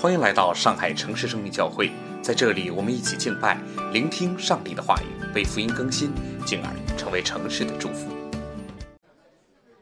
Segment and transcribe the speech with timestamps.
[0.00, 1.90] 欢迎来到上海城市生命教会，
[2.22, 3.60] 在这里，我们一起敬拜，
[3.92, 6.10] 聆听上帝的话语，被福音更新，
[6.46, 8.10] 进而成为城市的祝福。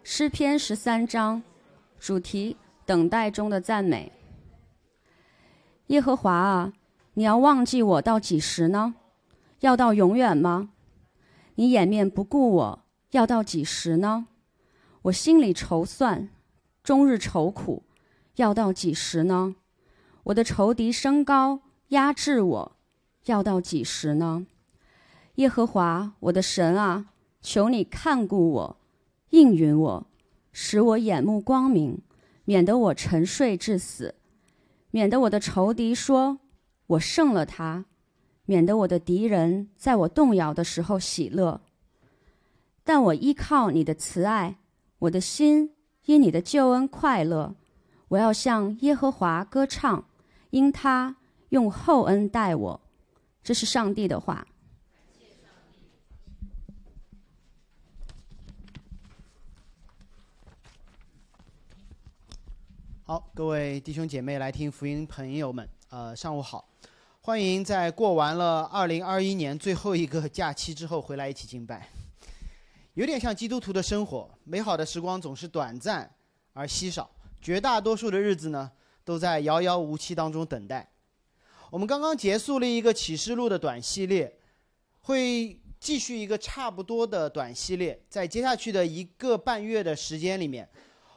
[0.03, 1.41] 诗篇十三章，
[2.01, 4.11] 主题：等待中的赞美。
[5.87, 6.73] 耶和华啊，
[7.15, 8.97] 你要忘记我到几时呢？
[9.61, 10.71] 要到永远吗？
[11.55, 14.27] 你掩面不顾我，要到几时呢？
[15.03, 16.29] 我心里愁算，
[16.83, 17.85] 终日愁苦，
[18.35, 19.55] 要到几时呢？
[20.29, 22.77] 我的仇敌升高，压制我，
[23.25, 24.47] 要到几时呢？
[25.37, 27.07] 耶和华我的神啊，
[27.41, 28.77] 求你看顾我，
[29.31, 30.07] 应允我，
[30.53, 32.03] 使我眼目光明，
[32.45, 34.17] 免得我沉睡至死，
[34.91, 36.41] 免得我的仇敌说
[36.89, 37.87] 我胜了他，
[38.45, 41.63] 免得我的敌人在我动摇的时候喜乐。
[42.85, 44.59] 但我依靠你的慈爱，
[44.99, 47.55] 我的心因你的救恩快乐，
[48.09, 50.05] 我要向耶和华歌唱。
[50.51, 51.17] 因他
[51.51, 52.81] 用厚恩待我，
[53.43, 54.47] 这是上帝的话。
[63.05, 66.69] 好，各位弟兄姐妹来听福音，朋友们，呃，上午好，
[67.23, 71.89] 欢迎在过完了二零二一年最后一个假期之后回来一起敬拜。
[72.93, 76.11] 有点像基督徒的生活，美好的时光总是短暂
[76.53, 78.71] 而稀少，绝大多数的日子呢？
[79.09, 80.87] 都在遥遥无期当中等待。
[81.71, 84.31] 我们刚刚结束了一个启示录的短系列，
[85.01, 87.99] 会继续一个差不多的短系列。
[88.11, 90.69] 在接下去的一个半月的时间里面，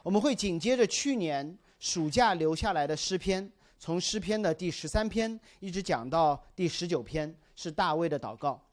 [0.03, 8.66] 我们会紧接着去年暑假留下来的诗篇，从诗篇的第十三篇一直讲到第十九篇，是大卫的祷告。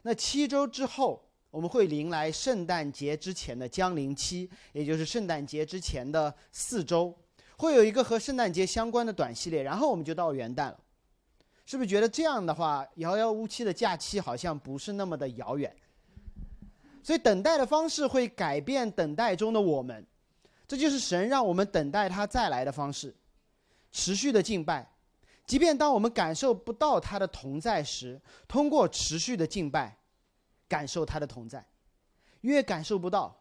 [0.00, 7.14] 那七周之后，我们会迎来圣诞节之前的降临期，也就是圣诞节之前的四周。
[7.60, 10.80] 会有一个和圣诞节相关的短系列，然后我们就到元旦了，
[11.66, 15.70] 是不是觉得这样的话，遥遥无期的假期好像不是那么的遥远？
[17.02, 20.06] 所以等待的方式会改变等待中的我们，
[20.66, 23.14] 这就是神让我们等待他再来的方式，
[23.92, 24.90] 持续的敬拜，
[25.44, 29.98] 即便当我们感受不到他的同在时，通过持续的敬拜，
[30.66, 31.62] 感受他的同在，
[32.40, 33.38] 越感受不到，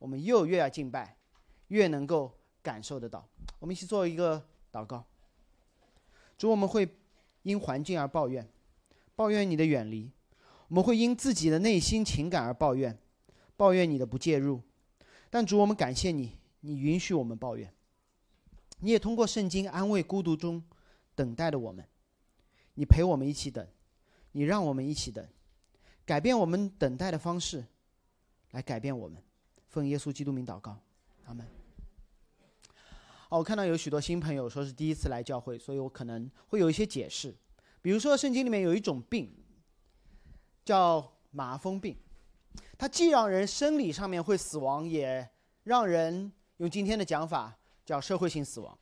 [0.00, 1.16] 我们又越要敬拜，
[1.68, 3.26] 越能够感受得到。
[3.58, 5.04] 我们一起做一个祷告。
[6.38, 6.88] 主，我们会
[7.42, 8.48] 因环境而抱怨，
[9.14, 10.10] 抱怨你的远离；
[10.68, 12.98] 我们会因自己的内心情感而抱怨，
[13.56, 14.60] 抱怨你的不介入。
[15.28, 17.72] 但主，我们感谢你，你允许我们抱怨。
[18.80, 20.62] 你也通过圣经安慰孤独中
[21.14, 21.84] 等待的我们，
[22.74, 23.66] 你陪我们一起等，
[24.32, 25.26] 你让我们一起等，
[26.06, 27.64] 改变我们等待的方式，
[28.52, 29.22] 来改变我们。
[29.68, 30.80] 奉耶稣基督名祷告，
[31.26, 31.59] 阿门。
[33.30, 37.34] 哦，我看到有许多新朋友说是第一次来教会，所以我可能会有一些解释。
[37.80, 39.32] 比如说，圣经里面有一种病
[40.64, 41.96] 叫麻风病，
[42.76, 45.30] 它既让人生理上面会死亡，也
[45.62, 48.76] 让人用今天的讲法叫社会性死亡。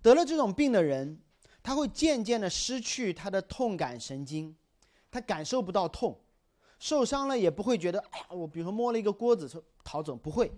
[0.00, 1.20] 得了这种病的人，
[1.64, 4.56] 他会渐渐的失去他的痛感神经，
[5.10, 6.16] 他感受不到痛，
[6.78, 10.52] 受伤了也不会觉得哎呀，我比如说摸了一个锅子说逃走，不会，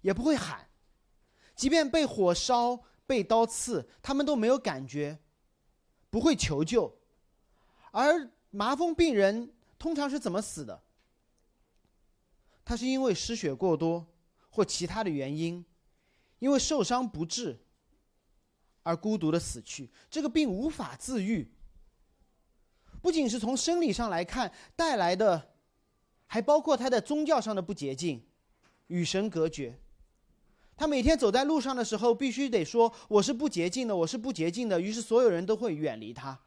[0.00, 0.66] 也不会喊。
[1.58, 5.18] 即便被火烧、被刀刺，他们都没有感觉，
[6.08, 7.00] 不会求救。
[7.90, 10.80] 而麻风病人通常是怎么死的？
[12.64, 14.06] 他是因为失血过多
[14.50, 15.64] 或其他的原因，
[16.38, 17.58] 因为受伤不治
[18.84, 19.90] 而孤独的死去。
[20.08, 21.50] 这个病无法自愈，
[23.02, 25.54] 不仅是从生理上来看带来的，
[26.28, 28.24] 还包括他在宗教上的不洁净，
[28.86, 29.80] 与神隔绝。
[30.78, 36.38] 他每天走在路上的时候，必须得说：“我是不洁净的，我是不洁净的。”于是所有人都会远离他，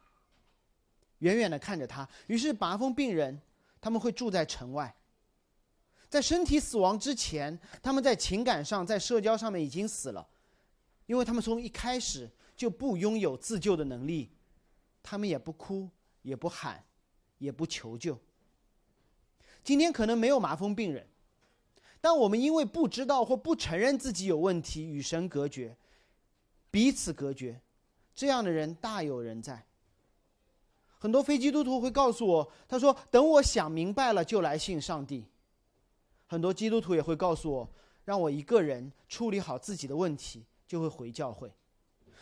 [1.18, 2.08] 远远的看着他。
[2.28, 3.38] 于是麻风病人
[3.78, 4.96] 他们会住在城外，
[6.08, 10.26] 在身体死亡之前，他们在情感上、在社交上面已经死了，
[11.04, 14.30] 因为他们从一开始就不拥有自救的能力，
[15.02, 15.90] 他们也不哭，
[16.22, 16.82] 也不喊，
[17.36, 18.18] 也不求救。
[19.62, 21.06] 今天可能没有麻风病人。
[22.02, 25.76] 但我们因为不知道或不承认自己有问题，与神隔绝，
[26.68, 27.60] 彼此隔绝，
[28.12, 29.64] 这样的人大有人在。
[30.98, 35.26] 很多非基督徒会告诉我，他说：“等我想明白了，就来信上帝。”
[36.26, 37.70] 很多基督徒也会告诉我，
[38.04, 41.52] 让我一个人处理好自己的问题，就会回教会。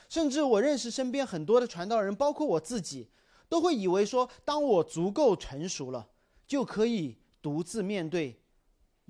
[0.09, 3.09] 甚至我认识身边很多的传道人，包括我自己，
[3.49, 6.09] 都会以为说，当我足够成熟了，
[6.47, 8.40] 就可以独自面对。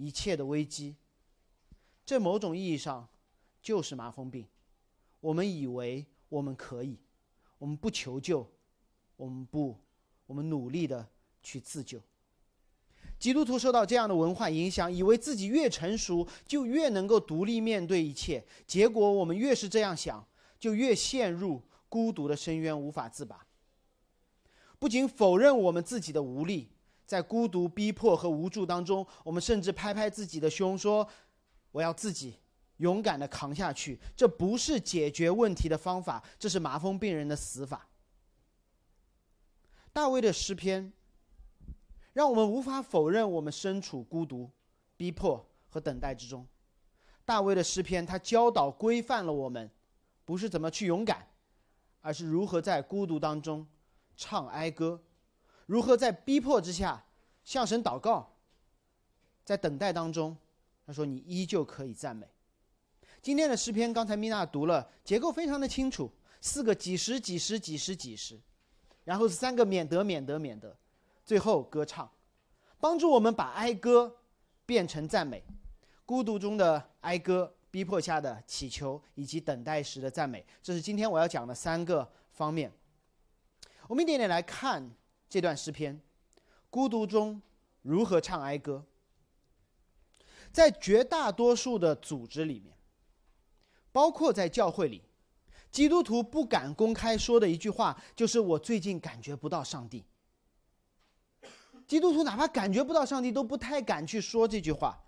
[0.00, 0.97] 一切的危机，
[2.06, 3.06] 这某种意义上
[3.61, 4.47] 就是麻风病。
[5.20, 6.99] 我们以为我们可以，
[7.58, 8.50] 我们不求救，
[9.17, 9.79] 我们不，
[10.25, 11.06] 我们努力的
[11.43, 12.00] 去自救。
[13.19, 20.26] 基督徒受到这样的文化影响，以为自己越成熟就越能够独立面对一切，结果我们越是这样想，
[20.58, 23.46] 就越陷入孤独的深渊无法自拔。
[24.79, 26.70] 不仅否认我们自己的无力，
[27.10, 31.04] 在孤独、逼迫和无助当中，我们甚至拍拍自己的胸说
[31.72, 32.36] ：“我要自己
[32.76, 37.88] 勇敢的扛下去。”这不是解决问题的方法，这是麻风病人的死法。
[39.92, 40.92] 大卫的诗篇。
[42.12, 44.48] 让我们无法否认，我们身处孤独、
[44.96, 46.46] 逼迫和等待之中。
[47.24, 49.68] 大卫的诗篇，他教导、规范了我们，
[50.24, 51.28] 不是怎么去勇敢，
[52.00, 53.66] 而是如何在孤独当中
[54.16, 55.00] 唱哀歌，
[55.70, 57.00] 如何在逼迫之下
[57.44, 58.28] 向神祷告，
[59.44, 60.37] 在等待当中，
[60.84, 62.26] 他说：“你依旧可以赞美。”
[63.22, 68.37] 今天的诗篇，刚才米娜读了，结构非常的清楚，四个几十、几十、几十、几十，
[69.05, 70.76] 然后是三个免得、免得、免得。
[71.25, 72.11] 最后，歌唱，
[72.81, 74.17] 帮助我们把哀歌
[74.67, 75.40] 变成赞美，
[76.05, 82.72] 孤独中的哀歌，逼迫下的祈求，以及等待时的赞美，这是今天我要讲的三个方面。
[83.87, 84.90] 我们一点点来看
[85.31, 86.00] 这段诗篇，
[86.69, 87.41] 孤独中
[87.82, 88.85] 如何唱哀歌。
[90.53, 92.77] 在绝大多数的组织里面，
[93.93, 95.03] 包括在教会里，
[95.71, 100.05] 基督徒不敢公开说的一句话，就是我最近感觉不到上帝。
[101.87, 105.00] 基督徒哪怕感觉不到上帝，都不太敢去说这句话，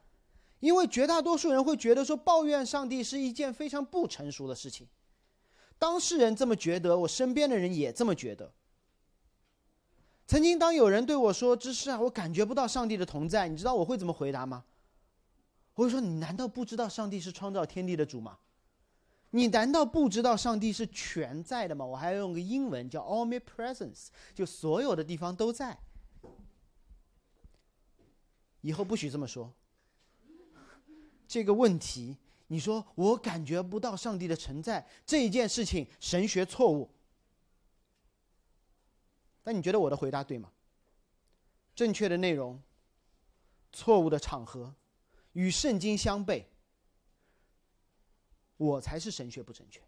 [0.60, 4.86] 因为绝大多数人会觉得说抱怨上帝是一件非常不成熟的事情。
[5.80, 8.52] 当事人这么觉得，我身边的人也这么觉得。
[10.32, 14.64] 曾经当有人对我说：“芝士啊，我感觉不到上帝的同在。”你知道我会怎么回答吗？
[15.74, 18.38] 我会说：“你难道不知道上帝是创造天地的主吗？
[19.32, 25.78] 你难道不知道上帝是全在的吗？”我还要用个英文叫 “omnipresence”，就所有的地方都在。
[28.62, 29.52] 以后不许这么说。
[31.28, 36.88] 这个问题，你说我感觉不到上帝的存在这一件事情，神学错误。
[39.42, 40.50] 但你觉得我的回答对吗？
[41.74, 42.60] 正确的内容，
[43.72, 44.74] 错误的场合，
[45.32, 46.44] 与圣经相悖，
[48.56, 49.80] 我才是神学不正确。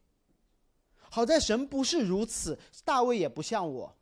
[1.11, 3.97] 好在神不是如此，大卫也不像我。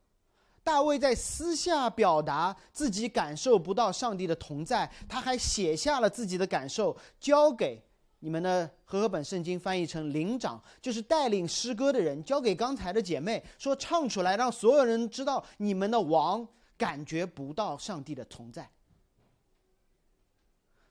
[0.65, 7.83] 大卫在私下表达自己感受不到上帝的同在，他还写下了自己的感受，交给
[8.25, 16.47] 你们的和合本圣经翻译成灵长，就是带领诗歌的人，交给刚才的姐妹说唱出来，让所有人知道你们的王
[16.79, 18.71] 感觉不到上帝的同在。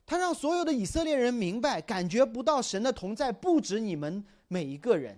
[0.05, 5.17] 他让所有的以色列人明白，感觉不到神的同在，不止你们每一个人。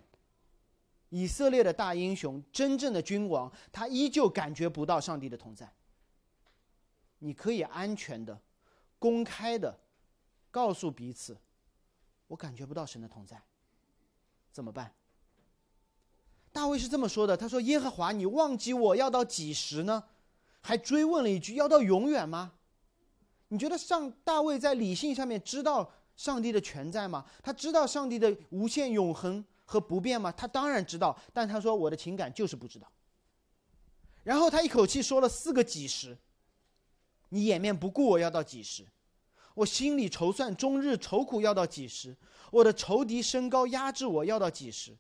[1.10, 5.68] 以色列的大英雄，真正的君王，他依旧感觉不到上帝的同在。
[7.18, 8.40] 你可以安全的、
[9.00, 9.80] 公开的
[10.52, 11.36] 告诉彼此
[12.28, 13.42] ：“我感觉不到神的同在。”
[14.52, 14.94] 怎么办？
[16.52, 20.04] 大卫是这么说的：“他说，耶和华，你忘记我要到几时呢？”
[20.62, 22.54] 还追问了一句：“要到永远吗？”
[23.50, 27.26] 你觉得上大卫在理性上面知道上帝的全在吗？
[27.42, 29.44] 他知道上帝的无限永恒？
[29.66, 30.32] 和不变吗？
[30.32, 32.88] 他当然知道，但他说我的情感就是不知道。
[34.24, 36.18] 然后他一口气说了四个几时，
[37.30, 38.86] 你掩面不顾我要到几时？
[39.56, 42.16] 我心里筹算终日愁苦要到几时？
[42.52, 44.96] 我的仇敌升高压制我要到几时？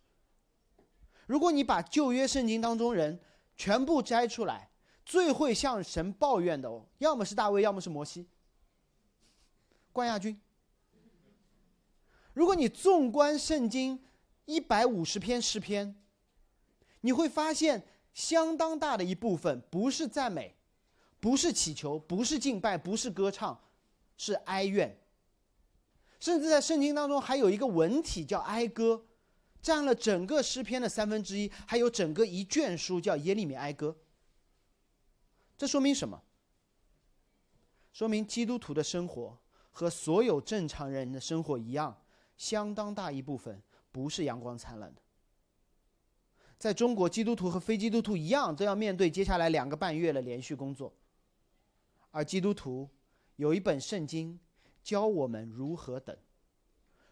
[1.25, 3.19] 如果你把旧约圣经当中人
[3.55, 4.69] 全部摘出来，
[5.05, 8.27] 最会向神抱怨的，哦，要么是大卫，要么是摩西，
[9.91, 10.39] 冠亚军。
[12.33, 14.03] 如果你纵观圣经，
[14.45, 15.95] 一百五十篇诗篇，
[17.01, 20.55] 你会发现相当大的一部分不是赞美，
[21.19, 23.59] 不是祈求，不是敬拜，不是歌唱，
[24.17, 24.99] 是哀怨。
[26.19, 29.05] 甚至在圣经当中还有一个文体叫哀歌，
[29.61, 33.97] 占了整个诗篇的三分之一，还有整个一卷书叫耶利米哀歌。
[35.57, 36.21] 这说明什么？
[37.91, 39.37] 说明基督徒的生活
[39.71, 42.01] 和所有正常人的生活一样，
[42.37, 43.61] 相当大一部分。
[43.91, 44.99] 不是阳光灿烂的。
[46.57, 50.91] 在中国，基督徒和非基督徒一样，都要面对接下来两个半月的连续工作。
[52.09, 52.89] 而基督徒
[53.35, 54.39] 有一本圣经，
[54.83, 56.15] 教我们如何等，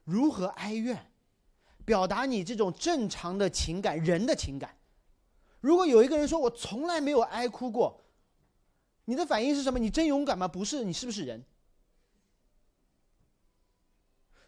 [0.03, 1.11] 如何哀怨，
[1.83, 4.77] 表达你这种正常的情感，人的情感。
[5.59, 8.01] 如果有一个人说我从来没有哀哭过，
[9.05, 9.79] 你的反应是什么？
[9.79, 10.47] 你真勇敢吗？
[10.47, 11.43] 不是，你是不是人？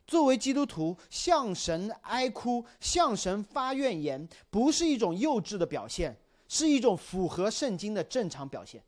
[0.06, 8.84] 作为基督徒，向神哀哭、向神发怨言，不是一种幼稚的表现，是一种符合圣经的正常表现。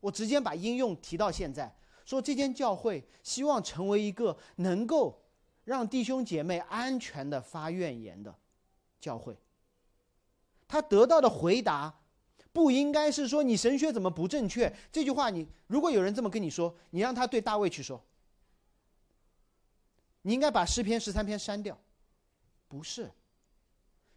[0.00, 1.74] 我直接把应用提到现在，
[2.06, 5.22] 说这间教会希望成为一个能够
[5.64, 8.34] 让弟兄姐妹安全的发怨言的
[8.98, 9.36] 教会。
[10.68, 12.00] 他得到的回答，
[12.52, 15.30] 不应该是说你神学怎么不正确这句话。
[15.30, 18.02] 你如果有人这么跟你说，你让他对大卫去说。
[20.22, 21.78] 你应该把诗篇十三篇删掉，
[22.66, 23.10] 不是。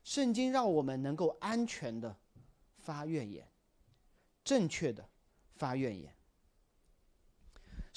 [0.03, 2.15] 圣经让我们能够安全的
[2.77, 3.47] 发怨言，
[4.43, 5.07] 正确的
[5.55, 6.11] 发怨言。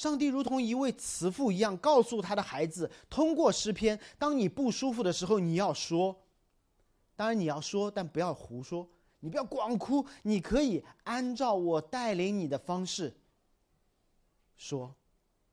[0.03, 6.25] 上帝如同一位慈父一样，告诉他的孩子，通过诗篇，当你不舒服的时候，你要说。
[7.15, 8.89] 当然你要说，但不要胡说。
[9.21, 13.17] 你不要光哭，你可以按照我带领你的方式
[14.57, 14.93] 说，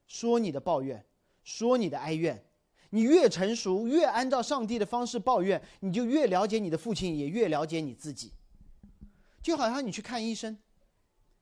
[0.08, 1.06] 说你的抱怨，
[1.44, 2.44] 说你的哀怨。
[2.90, 8.34] 你越成熟，越按照上帝的方式抱怨，你就越了解你的父亲，也越了解你自己。
[9.44, 10.58] 就好像你去看医生，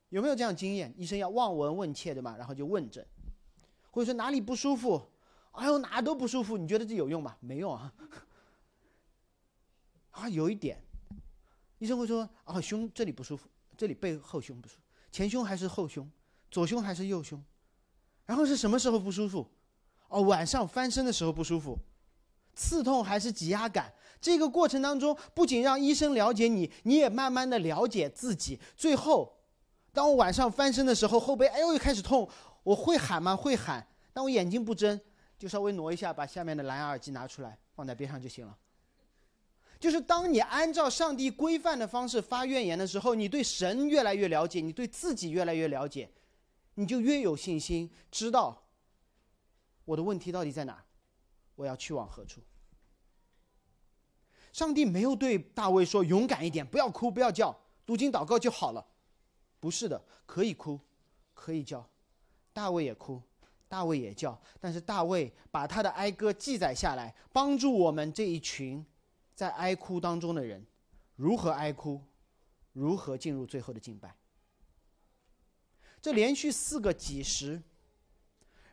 [0.09, 0.93] 有没有这样经验？
[0.97, 3.05] 医生要望闻问切的嘛，然后就问诊，
[3.91, 5.01] 或者说哪里不舒服？
[5.51, 7.35] 哎呦，哪都不舒服，你觉得这有用吗？
[7.39, 7.93] 没用啊。
[10.11, 10.81] 啊，有一点，
[11.79, 16.09] 医生会说：啊，胸这里不舒服，这里背后胸不舒服，前胸还是后胸，
[16.49, 17.43] 左胸还是右胸？
[18.25, 19.47] 然后是什么时候不舒服？
[20.09, 21.77] 哦，晚上翻身的时候不舒服，
[22.55, 23.93] 刺痛还是挤压感？
[24.21, 28.59] 这个过程当中，不仅让医生了解你，你也慢慢的了解自己。
[28.75, 29.36] 最后，
[29.97, 32.29] 当我晚上翻身的时候，后背哎呦又开始痛，
[32.61, 33.35] 我会喊吗？
[33.35, 33.83] 会喊。
[34.13, 35.01] 但我眼睛不睁，
[35.39, 38.55] 就稍微挪一下，把下面的蓝牙耳机拿出来放在边上就行了。
[39.79, 46.11] 就是当你按照上帝规范的方式发怨言的时候，你对神越来越了解，你对自己越来越了解，
[46.75, 48.65] 你就越有信心，知道。
[49.85, 50.83] 我的问题到底在哪？
[51.55, 52.39] 我要去往何处？
[54.53, 58.85] 上帝没有对大卫说：“勇敢一点，不要哭，不要叫，读经祷告就好了。”
[59.67, 60.79] 不是的，可以哭，
[61.33, 61.85] 可以叫。
[62.53, 63.21] 大卫也哭，
[63.67, 68.85] 大卫也叫，但是大卫把他的哀歌记载下来，帮助我们这一群
[69.35, 70.65] 在哀哭当中的人
[71.17, 72.01] 如何哀哭，
[72.71, 74.15] 如何进入最后的敬拜。
[76.01, 77.61] 这连续四个几十。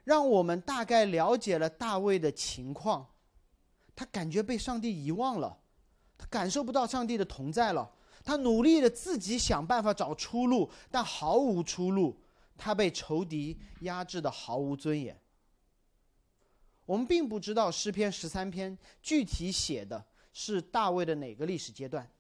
[0.05, 3.09] 让我们大概了解了大卫的情况，
[3.97, 5.59] 他感觉被上帝遗忘了，
[6.17, 7.91] 他感受不到上帝的同在了，
[8.25, 12.19] 他努力的自己想办法找出路，但毫无出路，
[12.57, 15.21] 他被仇敌压制的毫无尊严。
[16.87, 22.11] 我们并不知道诗篇十三篇具体写的是大卫的哪个历史阶段，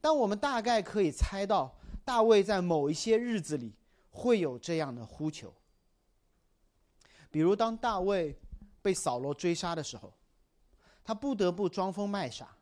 [0.00, 3.74] 但我们大概可以猜到，大卫在某一些日子里
[4.10, 5.52] 会有这样的呼求。
[7.30, 8.36] 比如，当大卫
[8.80, 10.12] 被扫罗追杀的时候，
[11.04, 12.56] 他不得不装疯卖傻，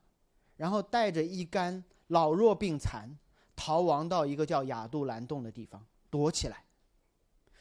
[0.57, 1.83] 然后带着一干
[2.13, 3.19] 老弱病残
[3.57, 6.65] 逃亡到一个叫亚杜兰洞的地方躲起来。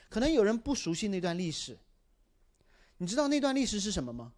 [0.10, 1.78] 可能有人不熟悉那段历史，
[2.98, 4.34] 你知道那段历史是什么吗？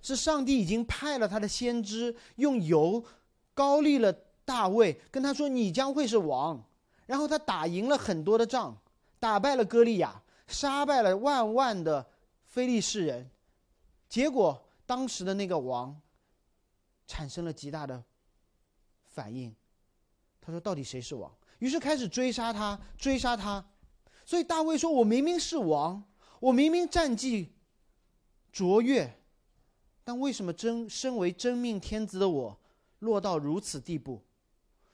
[0.00, 3.04] 是上帝已经派了他的先知用油
[3.52, 4.12] 高丽了
[4.44, 6.64] 大卫，跟他说：“你将会是王。”
[7.06, 8.76] 然后他打赢了很多的仗，
[9.18, 10.22] 打败了歌利亚。
[10.46, 12.06] 杀败了万万的
[12.46, 13.28] 非利士人，
[14.08, 16.00] 结果当时的那个王
[17.06, 18.02] 产生了极大的
[19.18, 19.52] 反应。
[20.40, 23.68] 他说：“到底谁是王？”于是开始追杀他，追杀他。
[24.24, 26.04] 所以大卫说：“我明明是王，
[26.38, 27.52] 我明明战绩
[28.52, 29.20] 卓越，
[30.04, 32.60] 但为什么真身为真命天子的我
[33.00, 34.22] 落到如此地步？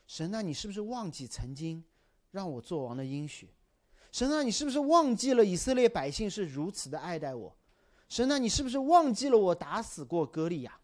[0.07, 1.85] 神啊，你是不是忘记曾经
[2.31, 3.51] 让我做王的应许？”
[4.11, 7.55] 神啊，你是不是忘记了以色列百姓是如此的爱戴我？
[8.09, 10.81] 神啊，你是不是忘记了我打死过歌利亚？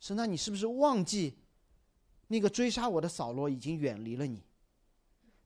[0.00, 1.38] 神啊，你是不是忘记
[2.32, 4.42] 那个追杀我的扫罗已经远离了你？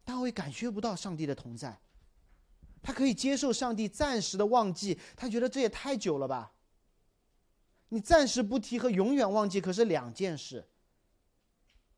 [0.04, 1.80] 大卫感觉不到上帝的同在，
[2.80, 6.52] 他可以接受上帝暂时的忘记，他觉得这也太久了吧？
[7.88, 10.64] 你暂时不提和永远忘记可是两件事。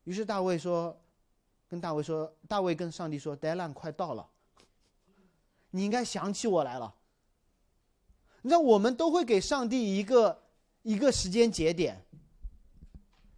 [0.05, 0.99] 于是大卫说
[1.69, 4.27] ：“跟大卫说，大卫跟上帝说，deadline 快到了。”
[5.73, 6.95] 你应该想起我来了。
[8.41, 10.45] 你知道，我们都会给上帝一个
[10.83, 12.03] 一个时间节点。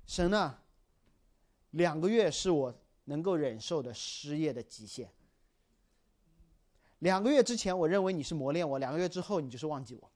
[0.07, 0.60] 神呢，
[1.71, 2.75] 两个月是我
[3.05, 5.11] 能够忍受的失业的极限。
[7.01, 10.11] 两个月之前，我认为你是磨练我；两个月之后，你就是忘记我。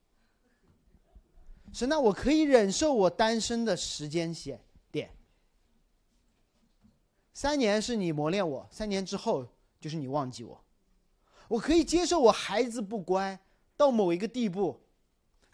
[1.73, 4.61] 神那，我可以忍受我单身的时间线
[4.93, 5.11] 点。
[7.33, 9.49] 三年是你磨练我，三年之后
[9.81, 10.63] 就是你忘记我。
[11.49, 13.39] 我可以接受我孩子不乖
[13.77, 14.79] 到某一个地步，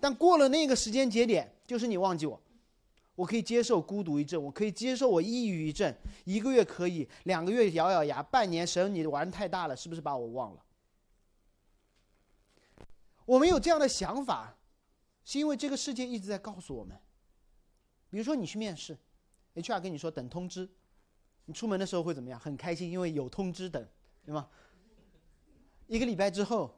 [0.00, 2.40] 但过了那个时间节点，就是你忘记我，
[3.20, 10.64] 我可以接受孤独一阵，我可以接受我抑郁一阵，一个月可以，两个月咬咬牙，半年神你玩太大了，是不是把我忘了？
[13.26, 14.56] 我们有这样的想法，
[15.22, 16.98] 是因为这个世界一直在告诉我们，
[18.08, 18.96] 比如说你去面试
[19.54, 20.66] ，HR 跟你说等通知，
[21.44, 22.40] 你出门的时候会怎么样？
[22.40, 23.86] 很开心，因为有通知等，
[24.24, 24.48] 对吗？
[25.88, 26.74] 一个礼拜之后，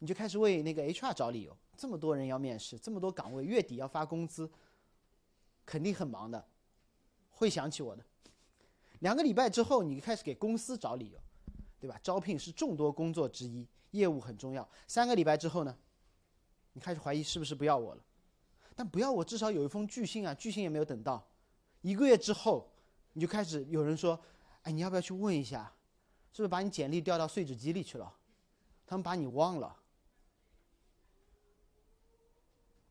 [0.00, 1.56] 你就开始为那个 HR 找理由。
[1.76, 4.50] 这么多人要面试，这么多岗位，月底要发工资，
[5.64, 6.44] 肯定很忙的，
[7.30, 8.04] 会想起我的。
[9.00, 11.18] 两个礼拜之后，你开始给公司找理由，
[11.78, 11.98] 对吧？
[12.02, 14.68] 招聘是众多工作之一，业务很重要。
[14.86, 15.76] 三个礼拜之后呢，
[16.72, 18.04] 你开始怀疑是不是不要我了？
[18.76, 21.26] 但不要我，至少有一封拒信啊，拒信也没有等到。
[21.82, 22.70] 一个月之后，
[23.12, 24.18] 你就开始有人说
[24.64, 25.72] ：“哎，你要不要去问一下，
[26.32, 28.14] 是不是把你简历调到碎纸机里去了？
[28.86, 29.76] 他们把你忘了。”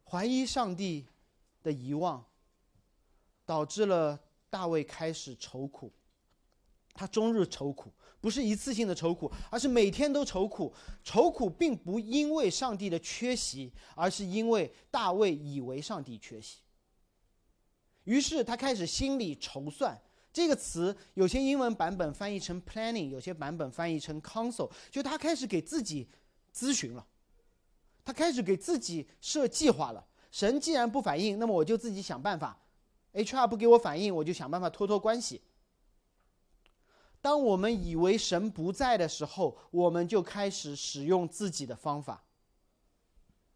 [0.06, 1.06] 怀疑上帝
[1.62, 2.26] 的遗忘，
[3.50, 5.92] 导致了大卫开始愁苦。
[6.94, 7.92] 他终日愁苦，
[8.22, 10.72] 不是一次性的愁苦，而是每天都愁苦。
[11.04, 16.60] 愁苦并不因为上帝的缺席，而是因为大卫以为上帝缺席。
[18.04, 20.00] 于是他开始心里筹算。
[20.32, 26.08] 这个词有些英文版本翻译成 planning，有些版本翻译成 counsel，就他开始给自己
[26.54, 27.04] 咨询了。
[28.06, 30.06] 他开始给自己设计划了。
[30.30, 32.56] 神既然不反应，那么我就自己想办法。
[33.14, 35.42] HR 不给我反应，我就想办法托托关系。
[37.22, 42.24] 当我们以为神不在的时候，我们就开始使用自己的方法。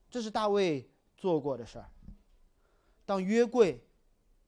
[0.09, 1.89] 这是大卫做过的事儿。
[3.05, 3.81] 当约柜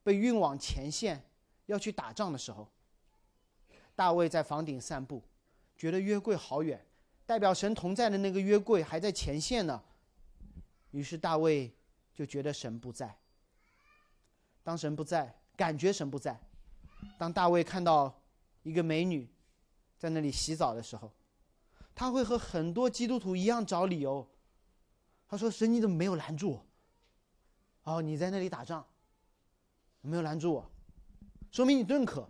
[0.03, 1.23] 被运往前线
[1.67, 2.67] 要去打仗的时候，
[3.95, 5.23] 大卫在房顶散步，
[5.77, 6.85] 觉得约柜好远，
[7.25, 9.81] 代表神同在的那个约柜还在前线呢。
[10.91, 11.73] 于是大卫
[12.13, 13.17] 就觉得神不在。
[14.65, 16.37] 当神不在，感觉神不在。
[17.19, 18.19] 当大卫看到
[18.63, 19.29] 一个美女
[19.95, 21.11] 在那里洗澡的时候，
[21.93, 24.27] 他会和很多基督徒一样找理由。
[25.27, 26.65] 他说：“神，你怎么没有拦住我？
[27.83, 28.83] 哦，你在那里打仗，
[30.01, 30.71] 没有拦住我，
[31.51, 32.27] 说明你认可。”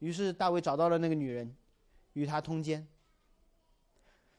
[0.00, 1.54] 于是大卫找到了那个女人，
[2.14, 2.88] 与她通奸。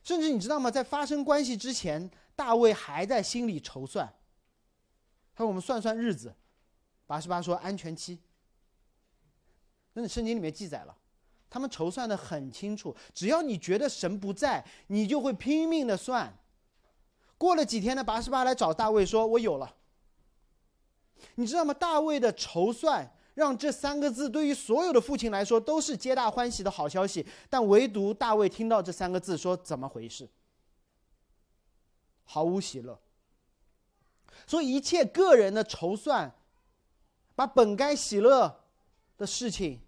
[0.02, 0.72] 甚至你知道吗？
[0.72, 2.10] 在发生关系之前。
[2.36, 4.08] 大卫还在心里筹算。
[5.36, 6.34] 他说：“我们算算日子。”
[7.10, 8.20] 八十八说：“安全期。”
[9.94, 10.96] 那圣经里面记载了，
[11.50, 12.96] 他们筹算的很清楚。
[13.16, 16.38] 只要你觉得神不在，你就会拼命的算。
[17.36, 18.04] 过了几天呢？
[18.04, 19.76] 八十八来找大卫说：“我有了。”
[21.34, 21.74] 你知道吗？
[21.74, 30.30] 大卫的筹算让这三个字对于所有的父亲来说都是皆大欢喜的好消息，但唯独大卫听到这三个字说：“怎么回事？”
[32.24, 33.00] 毫无喜乐，
[34.46, 36.32] 所以一切个人的筹算，
[37.40, 38.54] 把本该喜乐
[39.18, 39.80] 的事情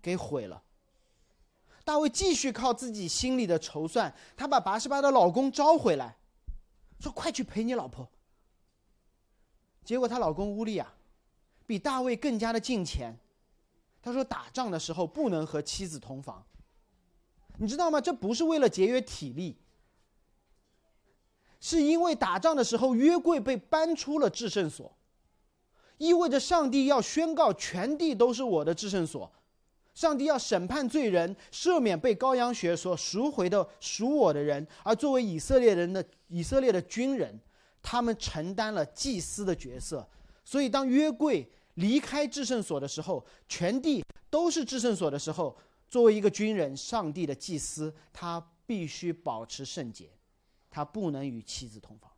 [0.00, 0.62] 给毁了。
[1.84, 6.16] 大卫继续靠自己心里的筹算，他把八十八的老公招回来，
[7.00, 8.08] 说：“快去陪你老婆。”
[9.82, 10.86] 结果她老公乌利亚
[11.66, 13.18] 比大卫更加的近前，
[14.00, 16.46] 他说：“打仗的时候不能和妻子同房。”
[17.58, 18.00] 你知道吗？
[18.00, 19.58] 这不是为了节约体力。
[21.58, 24.96] 是因为打仗的时候，约柜被搬出了至圣所，
[26.00, 29.30] 意味着上帝要宣告全地都是我的至圣所，
[29.92, 37.38] 上帝要审判罪人，赦免被羔羊血所赎回的属我的人，而作为以色列人的以色列的军人，
[37.82, 40.08] 他们承担了祭司的角色。
[40.42, 45.54] 所以，当约柜离开至圣所的时候，全地都是至圣所的时候，
[45.90, 50.08] 作为一个军人，上帝的祭司，他必须保持圣洁。
[50.70, 52.09] 他不能与妻子同房，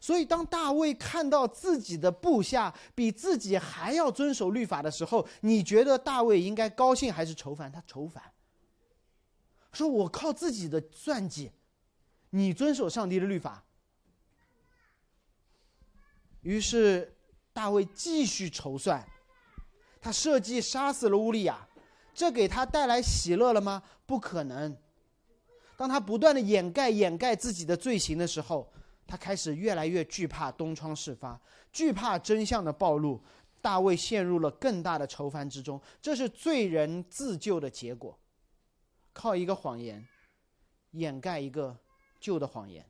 [0.00, 7.70] 所以当大卫看到自己的部下比自己还要遵守律法的时候，你觉得大卫应该高兴还是愁烦？
[7.70, 8.22] 他愁烦，
[9.72, 11.52] 说我靠自己的算计，
[12.30, 13.62] 你遵守上帝的律法。
[16.40, 17.14] 于是
[17.52, 19.06] 大卫继续筹算，
[20.00, 21.68] 他设计杀死了乌利亚，
[22.14, 23.82] 这给他带来喜乐了吗？
[24.06, 24.74] 不可能。
[25.76, 28.72] 当他不断的掩盖掩盖自己的罪行的时候，
[29.10, 31.40] 他开始越来越惧怕东窗事发，
[31.72, 33.20] 惧怕真相的暴露。
[33.60, 38.16] 大卫陷入了更大的愁烦之中，这是罪人自救的结果。
[39.12, 40.06] 靠一个谎言
[40.92, 41.76] 掩盖一个
[42.20, 42.86] 旧的谎言，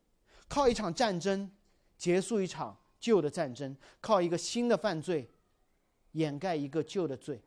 [0.46, 1.50] 靠一场战争
[1.96, 5.28] 结束一场旧的战争，靠一个新的犯罪
[6.12, 7.42] 掩盖一个旧的罪。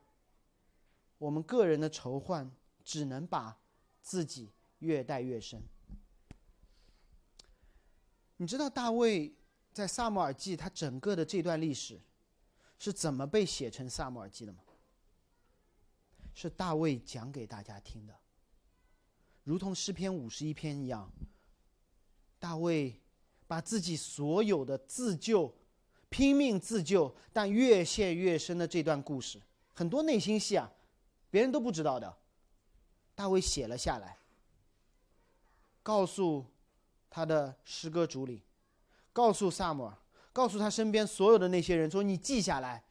[1.20, 2.52] 我们个人的仇患
[2.84, 3.56] 只能把
[4.02, 4.52] 自己。
[4.84, 5.64] 越带越深。
[8.38, 9.34] 你知道大卫
[9.72, 12.00] 在萨姆尔记他整个的这段历史
[12.78, 14.60] 是怎么被写成萨姆尔记的吗？
[16.34, 18.14] 是大卫讲给大家听的，
[19.44, 21.12] 如同诗篇五十一篇一样。
[22.40, 23.00] 大卫
[23.48, 25.56] 把自己所有的自救、
[26.10, 29.42] 拼命自救但越陷越深的这段故事，
[29.74, 30.70] 很多内心戏啊，
[31.30, 32.18] 别人都不知道的，
[33.16, 34.18] 大卫写了下来，
[35.82, 36.46] 告诉
[37.16, 38.42] 他的诗歌主里，
[39.14, 39.96] 告诉萨姆尔，
[40.32, 42.84] 告诉他身边所有的那些人说：“你记下来，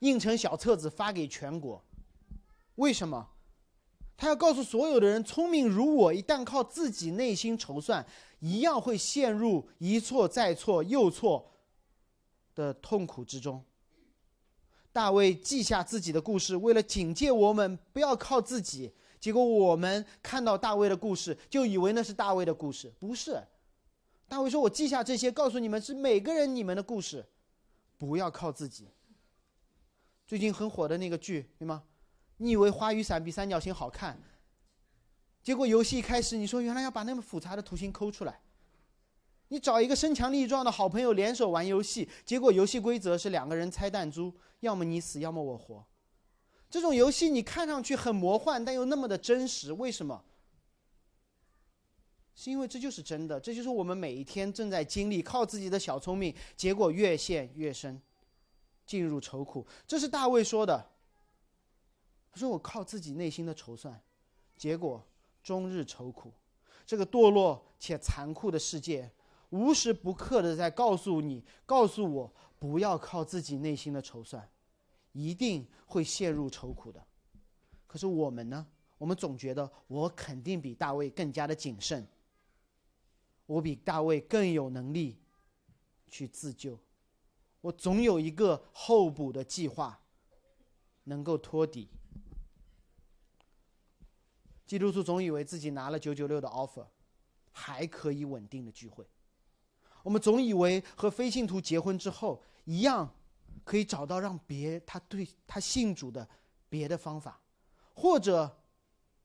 [0.00, 1.80] 印成小册子发给全国。”
[2.74, 3.28] 为什么？
[4.16, 8.04] 他要告诉所有的人：聪明如我，一旦靠自己内心筹算，
[8.40, 11.52] 一样会陷入一错再错又错
[12.56, 13.64] 的痛苦之中。
[14.90, 18.92] 大卫记下自己的故事，为了警戒我们不要靠自己。
[19.20, 23.42] 结果我们看到大卫的故事，就以为那是大卫的故事，不是。
[24.28, 27.24] 大卫说：“我记下这些，告诉你们是每个人你们的故事，
[27.96, 28.88] 不要靠自己。”
[30.26, 31.82] 最近很火的那个剧，对吗？
[32.36, 34.20] 你以为花雨伞比三角形好看？
[35.42, 38.40] 结果游戏一开始，你说原来要把那么复杂的图形抠出来。
[39.48, 45.82] 你找一个身强力壮的好朋友联手玩游戏，结果游戏规则是两个人猜弹珠，要么你死，要么我活。
[46.70, 50.24] 这种游戏你看上去很魔幻，但又那么的真实，为什么？
[52.34, 58.00] 是因为这就是真的，这就是我们每一天正在经历，靠自己的小聪明，结果越陷越深，
[58.86, 59.66] 进入愁苦。
[59.86, 60.90] 这是大卫说的。
[62.30, 64.00] 他说：“我靠自己内心的筹算，
[64.56, 65.04] 结果
[65.42, 66.32] 终日愁苦。
[66.86, 69.10] 这个堕落且残酷的世界，
[69.50, 74.48] 无时不刻的在告诉你、告诉我，不要靠自己内心的筹算，
[75.12, 77.04] 一定会陷入愁苦的。
[77.86, 78.66] 可是我们呢？
[78.98, 82.06] 我们总觉得我肯定比大卫更加的谨慎，
[83.46, 85.16] 我比大卫更有能力
[86.08, 86.78] 去自救，
[87.60, 90.00] 我总有一个候补的计划，
[91.04, 91.88] 能够托底。”
[94.66, 96.86] 基督徒总以为自己拿了九九六的 offer，
[97.52, 99.06] 还可以稳定的聚会。
[100.02, 103.14] 我们总以为和非信徒结婚之后一样，
[103.68, 106.26] 可以找到让别他对他信主的
[106.70, 107.38] 别的方法，
[107.94, 108.50] 或者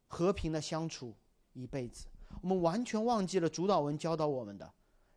[0.05, 1.15] 和平的相处
[1.53, 2.07] 一辈子。
[2.41, 4.69] 我们完全忘记了主导文教导我们的，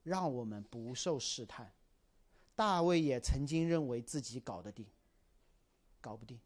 [0.05, 1.69] 让我们不受试探。
[2.55, 4.87] 大卫也曾经认为自己搞得定，
[6.01, 6.39] 搞不定。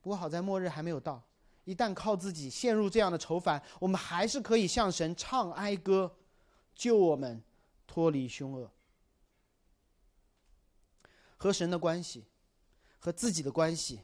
[0.00, 1.22] 不过好在末日还没有到。
[1.64, 6.12] 一旦靠自己陷入这样的愁烦，我们还是可以向神唱哀歌，
[6.74, 7.40] 救我们
[7.86, 8.68] 脱离凶恶。
[11.40, 12.26] 和神的关系，
[12.98, 14.00] 和自己的关系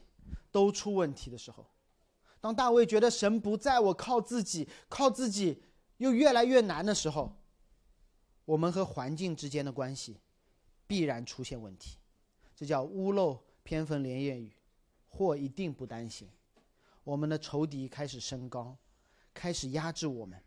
[0.51, 1.67] 都出问题的时候，
[2.41, 5.61] 当大卫觉得神不在我靠自己，靠自己
[5.97, 7.37] 又越来越难的时候，
[8.43, 10.17] 我们和环境之间的关系
[10.87, 11.97] 必然出现问题。
[12.55, 14.51] 这叫屋漏偏逢连夜雨，
[15.07, 16.27] 祸一定不单行。
[17.03, 18.75] 我们的仇敌开始升高，
[19.31, 20.41] 开始压制我们。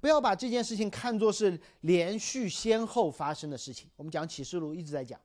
[0.00, 3.90] 不要把这件事情看作是连续先后发生的事情。
[3.96, 5.20] 我们讲启示录一直在讲，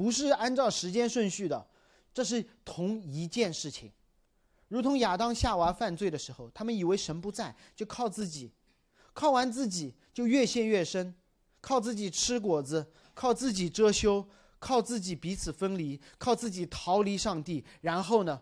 [0.00, 1.68] 不是按照时间顺序的，
[2.14, 3.92] 这是同一件事情。
[4.68, 8.50] 如同亚当夏娃犯罪的时候，他们以为神不在，就靠自己，
[9.12, 11.14] 靠完自己就越陷越深，
[11.60, 14.26] 靠自己吃果子，靠自己遮羞，
[14.58, 17.62] 靠自己彼此分离，靠自己逃离上帝。
[17.82, 18.40] 然后呢？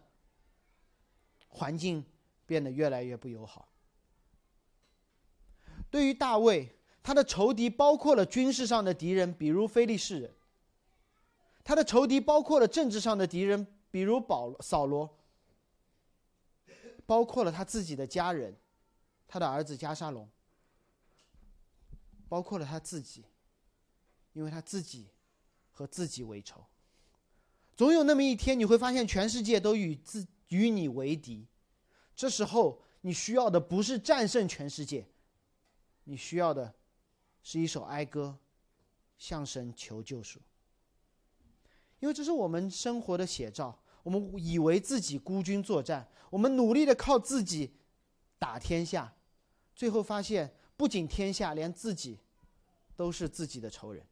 [1.49, 2.05] 环境
[2.47, 3.69] 变得越来越不友好。
[5.91, 10.31] 对于大卫，他的仇敌包括了军事上的敌人，比如非利士人；
[11.69, 15.07] 他的仇敌包括了政治上的敌人，比如保扫罗；
[17.05, 18.57] 包括了他自己的家人，
[19.27, 20.27] 他的儿子加沙龙；
[22.27, 23.27] 包括了他自己，
[24.33, 25.11] 因为他自己
[25.71, 26.65] 和自己为仇。
[27.77, 30.27] 总有那么一天，你会发现全世界都与自。
[30.49, 31.47] 与你为敌，
[32.17, 35.07] 这时候你需要的不是战胜全世界，
[36.05, 36.75] 你需要的
[37.43, 38.39] 是一首哀歌，
[39.19, 40.41] 向神求救赎。
[42.01, 43.79] 因为这是我们生活的写照。
[44.05, 47.75] 我们以为自己孤军作战，我们努力的靠自己
[48.39, 49.13] 打天下，
[49.75, 52.19] 最后发现不仅天下，连自己
[52.97, 54.03] 都是自己的仇人。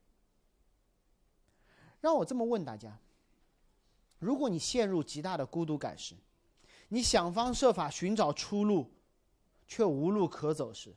[2.02, 2.98] 让我这么问大家：
[4.18, 6.14] 如果你陷入极大的孤独感时，
[6.88, 8.92] 你想方设法寻找出路，
[9.66, 10.90] 却无路可走时；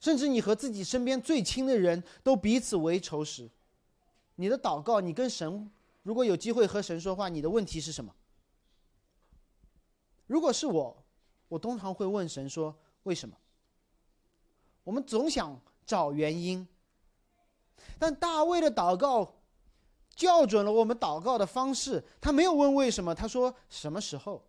[0.00, 3.48] 甚至你和自己身边最亲的人都彼此为仇时，
[4.40, 5.68] 你的祷告，你跟神，
[6.04, 8.14] 如果有机会和神说话，你的问题是什么？
[10.28, 11.04] 如果是我，
[11.48, 12.72] 我通常会问神说：
[13.02, 13.36] 为什么？
[14.84, 16.64] 我们总想找原因。
[17.98, 19.34] 但大卫的祷告
[20.14, 24.44] 校准了我们祷告的方式，他没有问为什么，他说什么时候？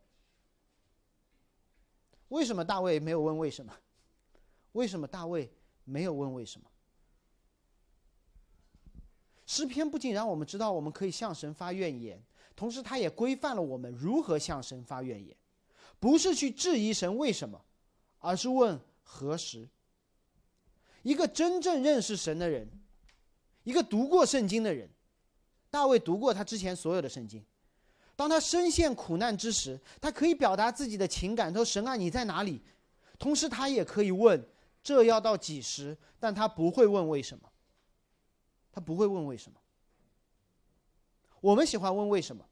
[2.27, 3.73] 为什么大卫没有问为什么？
[4.73, 5.51] 为什么大卫
[5.83, 6.69] 没有问为什么？
[9.49, 12.23] 诗篇不仅让我们知道我们可以向神发怨言，
[12.55, 15.35] 同时它也规范了我们如何向神发怨言，
[15.99, 17.59] 不是去质疑神为什么，
[18.19, 19.67] 而是问何时。
[21.01, 22.69] 一个真正认识神的人，
[23.63, 24.87] 一个读过圣经的人，
[25.71, 27.43] 大卫读过他之前所有的圣经。
[28.15, 32.61] 当他深陷苦难之时，他可以表达自己的情感，说：“神啊，你在哪里？”
[33.17, 34.47] 同时，他也可以问
[34.83, 37.49] ：“这要到几时？”但他不会问为什么。
[38.71, 39.59] 他不会问为什么。
[41.41, 42.45] 我们喜欢问为什么，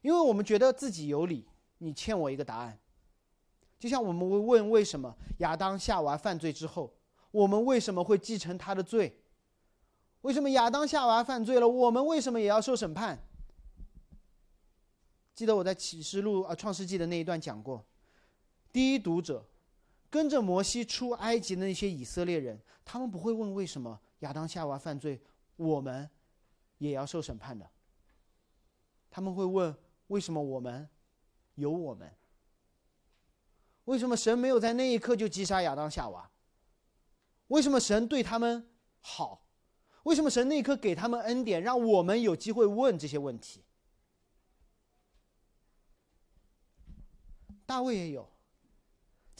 [0.00, 1.46] 因为我们觉得自己有理，
[1.78, 2.78] 你欠我一个答案。
[3.78, 6.94] 就像我们会问为什么亚当夏娃犯罪之后，
[7.30, 9.20] 我们为什么会继承他的罪？
[10.22, 13.26] 为什么亚当夏娃犯罪了，我们为什么也要受审判？
[15.34, 17.84] 记得我在启示录啊创世纪的那一段讲过，
[18.72, 19.44] 第一读者
[20.10, 25.20] 跟着摩西出埃及的那些以色列人，他们不会问为什么亚当夏娃犯罪，
[25.54, 26.10] 我们
[26.78, 27.70] 也要受审判的。
[29.10, 29.76] 他们会问
[30.08, 30.88] 为什么我们
[31.54, 32.12] 有我们？
[33.84, 36.30] 为什么神没有在那一刻就击杀亚当夏娃？
[37.48, 38.66] 为什么神对他们
[39.00, 39.44] 好？
[40.04, 43.62] 为什么神那一刻给他们恩典，让我们有机会问这些问题？
[47.66, 48.31] 大卫也有，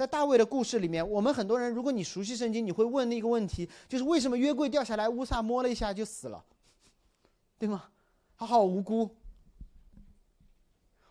[0.02, 6.44] 在大卫的故事里面，我们很多人，如果你熟悉圣经，你会问那个问题，就是为什么约柜掉下来，乌撒摸了一下就死了，
[7.56, 7.84] 对吗？
[8.36, 9.08] 他好无辜。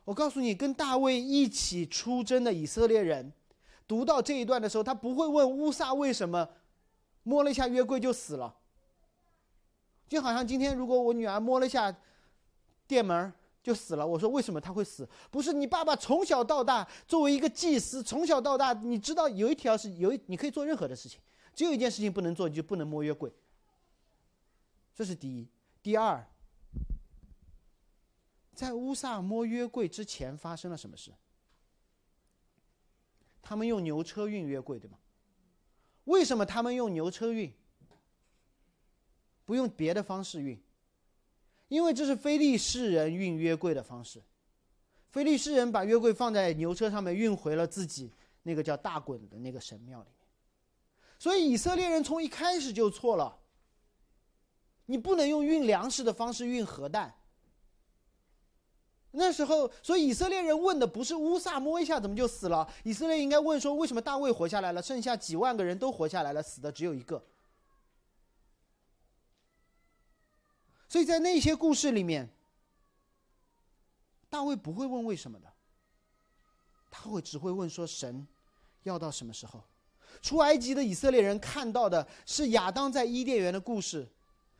[0.04, 3.32] 我告诉你，跟大卫一起出征的以色列人，
[3.88, 6.49] 读到这一段的时候，他不会问乌撒为什么
[7.23, 8.54] 摸了一下约柜就死了，
[10.10, 11.95] 就好像今天如果我女儿摸了一下
[12.86, 14.06] 电门就死了。
[14.06, 15.08] 我说为什么他会死？
[15.30, 21.19] 不是你爸爸从小到大作为一个祭司，从小到大你知道有一条是有你可以做任何的事情，
[21.54, 23.32] 只有一件事情不能做，你就不能摸约柜。
[24.95, 25.47] 这是第一。
[25.84, 26.26] 第二，
[28.54, 31.12] 在乌萨摸约柜之前发生了什么事？
[33.41, 34.97] 他们用牛车运约柜，对吗？
[36.06, 37.52] 为什么他们用牛车运？
[39.45, 40.62] 不用别的方式运？
[41.71, 44.21] 因为这是非利士人运约柜的方式，
[45.10, 48.12] 非利士人把约柜放在牛车上面运回了自己
[48.43, 50.27] 那个叫大滚的那个神庙里面，
[51.17, 53.38] 所以以色列人从一开始就错了。
[54.88, 57.15] 你不能用运粮食的方式运核弹。
[59.12, 67.25] 那时候，所以以色列人问的不是乌萨摸一下怎么就死了，以色列应该问说为什么大卫活下来了，剩下几万个人都活下来了，死的只有一个。
[70.91, 72.30] 所以在那些故事里面，
[74.30, 75.49] 大卫不会问为什么的，
[76.89, 78.27] 他会只会问说神
[78.84, 79.63] 要到什么时候？
[80.21, 84.06] 出埃及的以色列人看到的是亚当在伊甸园的故事，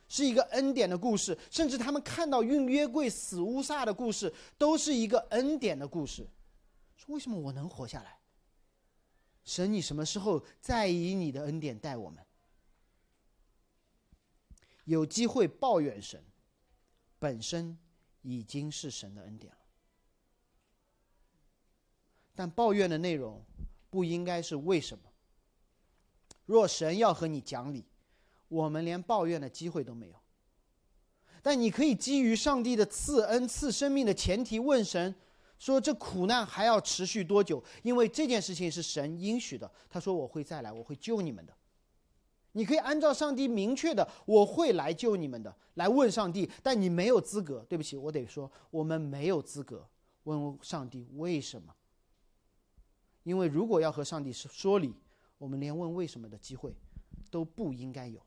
[0.08, 6.26] 是一个恩典的故事，甚至他们看到运约柜死乌撒的故事，都是一个恩典的故事。
[6.96, 8.18] 说为什么我能活下来？
[9.44, 12.26] 神，你什么时候再以你的恩典待我们？
[14.86, 16.24] 有机会抱怨神，
[17.20, 17.78] 本身
[18.22, 19.60] 已经是神的恩典了。
[22.34, 23.44] 但抱怨的内容
[23.90, 25.04] 不应该是为什么。
[26.46, 27.86] 若神要和你讲理，
[28.48, 30.16] 我们连抱怨的机会都没有。
[31.42, 35.14] 但你可以基于上帝的赐恩赐生命的前提问神，
[35.58, 37.64] 说这苦难还要持续多久？
[37.84, 41.56] 因为这件事情是神应许的，他说我会再来，我会救你们的。
[42.54, 47.66] 你可以按照上帝明确的“我会来救你们的”来问上帝，但你没有资格。
[47.70, 49.88] 对不起，我得说，我们没有资格
[50.24, 51.74] 问上帝为什么。
[53.24, 54.94] 因为如果要和上帝说理，
[55.38, 56.76] 我们连问为什么的机会
[57.30, 58.20] 都不应该有。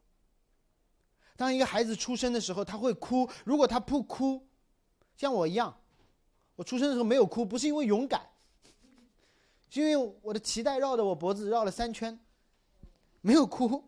[1.36, 3.28] 当一个孩子出生的时候，他会哭。
[3.44, 4.46] 如果他不哭，
[5.16, 5.76] 像我一样，
[6.56, 8.30] 我出生的时候没有哭，不是因为勇敢，
[9.68, 12.18] 是因为我的脐带绕着我脖子绕了三圈，
[13.20, 13.84] 没有哭。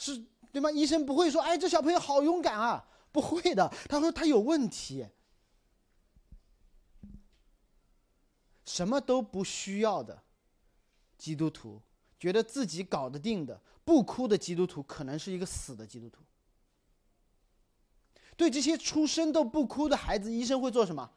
[0.00, 0.70] 是对吗？
[0.70, 5.06] 医生不会说：“哎，这小朋友好勇敢啊！” 不会的，他说他有问题。
[8.64, 10.22] 什么都不需要的
[11.18, 11.82] 基督徒，
[12.18, 16.22] 觉得自己搞得定的，不哭的基督徒，可能是一个死的基督徒。
[18.36, 21.10] 对这些出生都不哭的孩子，医生会做什么？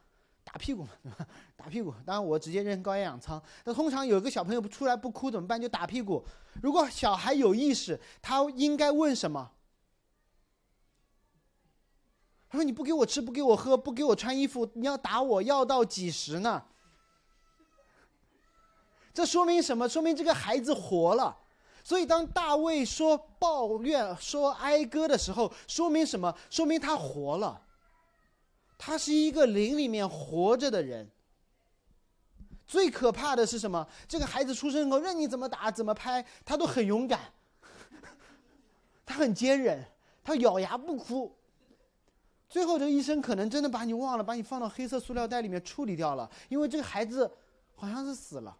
[0.43, 1.27] 打屁股嘛， 对吧？
[1.55, 1.93] 打屁股。
[2.05, 3.41] 当然我直接扔高压氧舱。
[3.63, 5.61] 那通常有一个小朋友不出来不哭怎么办？
[5.61, 6.23] 就打屁股。
[6.61, 9.51] 如果小孩有意识，他应该问什么？
[12.49, 16.63] 他说：“你不给我吃，不给我喝，不给我穿衣服，你要打我，要到几时呢？”
[19.11, 19.89] 这说明什么？
[19.89, 21.35] 说明这个孩子活了。
[21.83, 26.37] 所以当大卫说抱怨、说哀歌的时候，说明什么？
[26.51, 27.59] 说明他活了。
[28.85, 31.09] 他是一个灵里面活着的人。
[32.67, 33.87] 最可怕的是什么？
[34.09, 37.17] 这个孩子出生后，任你怎么打、怎么拍，他都很勇敢，
[39.05, 39.81] 他很坚韧，
[40.21, 41.33] 他咬牙不哭。
[42.49, 47.31] 最后，这个医生可能真的把你忘了，把你放到黑色塑料袋里面处理掉了，因为这个孩子
[47.75, 48.57] 好像是死了。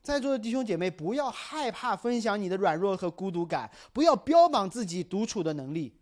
[0.00, 5.92] 在座的弟兄姐妹，不要害怕分享你的软弱和孤独感，不要标榜自己独处的能力。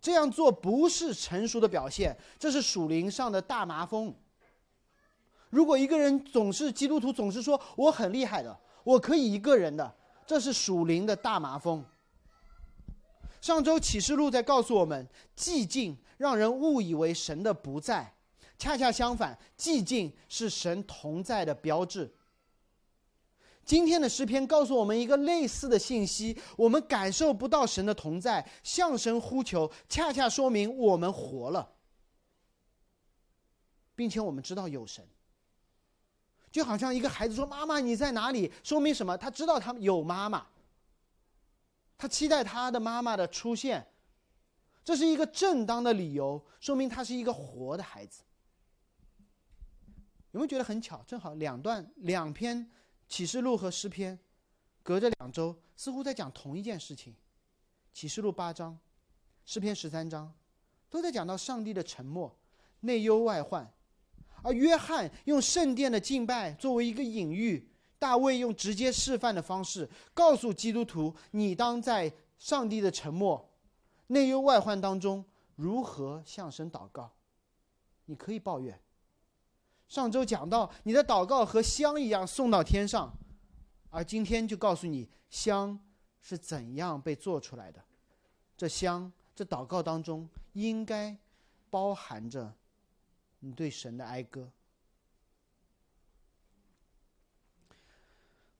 [0.00, 4.14] 这样做不是成熟的表现，这是属灵上的大麻风。
[5.50, 9.94] 如果一个人总是基督徒，总是说我很厉害的，我可以一个人的，
[10.26, 11.84] 这是属灵的大麻风。
[13.40, 18.14] 上周启示录在告诉我们，寂静让人误以为神的不在，
[18.58, 22.14] 恰恰相反，寂静是神同在的标志。
[23.70, 31.70] 今天的诗篇告诉我们一个类似的信息：我们感受不到神的同在，向神呼求，恰恰说明我们活了，
[33.94, 35.06] 并且我们知道有神。
[36.50, 39.16] 就好像一个孩子说：“妈妈，你在哪里？”说明什么？
[39.16, 40.44] 他知道他有妈妈，
[41.96, 43.86] 他期待他的妈妈的出现，
[44.82, 48.24] 这是一个正当的理由，说明他是一个活的孩子。
[50.32, 51.00] 有没有觉得很巧？
[51.06, 52.68] 正好两段两篇。
[53.10, 54.16] 启示录和诗篇，
[54.84, 57.12] 隔着两周，似乎在讲同一件事情。
[57.92, 58.78] 启示录八章，
[59.44, 60.32] 诗篇十三章，
[60.88, 62.34] 都在讲到上帝的沉默、
[62.78, 63.68] 内忧外患。
[64.44, 67.68] 而约翰用圣殿的敬拜作为一个隐喻，
[67.98, 73.52] 大卫用直接示范的方式告诉基督徒：你当在上帝的沉默、
[74.06, 75.24] 内忧外患当中
[75.56, 77.12] 如何向神祷告。
[78.04, 78.80] 你可以抱怨。
[79.90, 83.12] 上周讲到，你的祷告和香一样送到天上，
[83.90, 85.76] 而今天就告诉你香
[86.22, 87.84] 是怎样被做出来的。
[88.56, 91.18] 这香，这祷告当中应该
[91.68, 92.54] 包含着
[93.40, 94.48] 你对神的哀歌。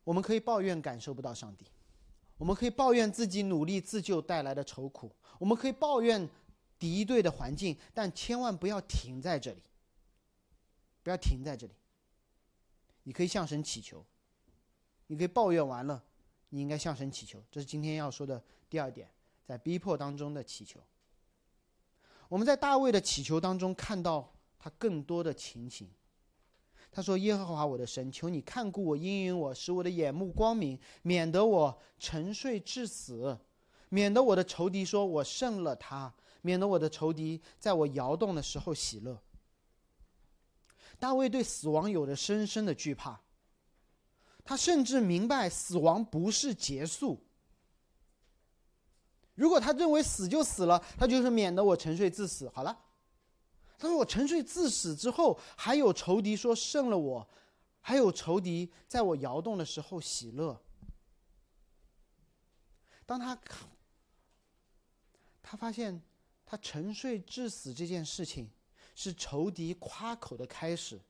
[0.02, 1.64] 我们可以抱怨感受不到上帝，
[2.38, 6.28] 我们可以抱怨自己努力自救带来的愁苦，我们可以抱怨
[6.76, 9.62] 敌对的环境，但千万不要停在这里。
[11.02, 11.72] 不要停在这里。
[13.02, 14.04] 你可以向神祈求，
[15.06, 16.02] 你可以抱怨完了，
[16.50, 17.42] 你应该向神祈求。
[17.50, 19.10] 这是今天要说的第二点，
[19.44, 20.80] 在逼迫当中的祈求。
[22.28, 25.90] 我们在大卫的祈求当中看到他更多的情形。
[26.92, 33.38] 他说：“耶和华我的神，求你看顾我，应允我，使我的眼目光明，免得我沉睡至死，
[33.88, 39.20] 免得我的仇敌说我胜了他，免得我的仇敌在我摇动的时候喜乐。”
[41.00, 43.18] 大卫对死亡有着深深的惧怕，
[44.44, 47.26] 他甚至明白死亡不是结束。
[49.34, 52.50] 如果他认为死就死了，他就是免得我沉睡自死。
[52.50, 52.78] 好了，
[53.78, 57.26] 他说我沉睡自死之后，还有仇敌说胜了我，
[57.80, 60.62] 还有仇敌在我摇动的时候喜乐。
[63.06, 63.36] 当他
[65.42, 66.02] 他发现
[66.44, 68.50] 他沉睡致死这件事情。
[69.02, 71.00] 是仇敌夸口的开始。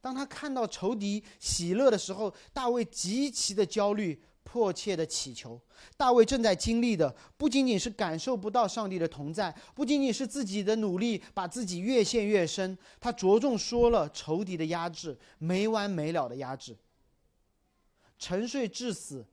[0.00, 5.60] 当他看到仇敌喜乐的时候，大卫极其的焦虑，迫切的祈求。
[5.96, 16.76] 大卫正在经历的不仅仅是感受不到上帝的同在，不仅仅是自己的努力把自己越陷越深，他着重说了仇敌的压制，没完没了的压制。
[18.20, 19.26] 沉睡致死，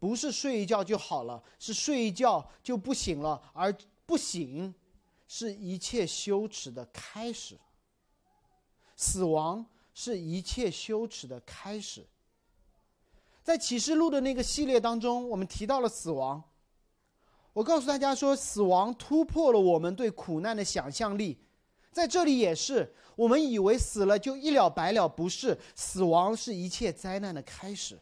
[0.00, 3.72] 不是睡一觉就好了，是睡一觉就不醒了，而
[4.04, 4.74] 不醒。
[5.34, 7.58] 是一切羞耻的开始。
[8.94, 9.64] 死亡
[9.94, 12.06] 是一切羞耻的开始。
[13.42, 16.42] 在启示录的那个系列当中，我们提到了死亡。
[17.54, 21.38] 我告诉大家说，死亡突破了我们对苦难的想象力。
[21.90, 25.58] 在这里也是，我们以为死了就一了百了，不是。
[25.74, 27.98] 死亡是一切灾难的开始。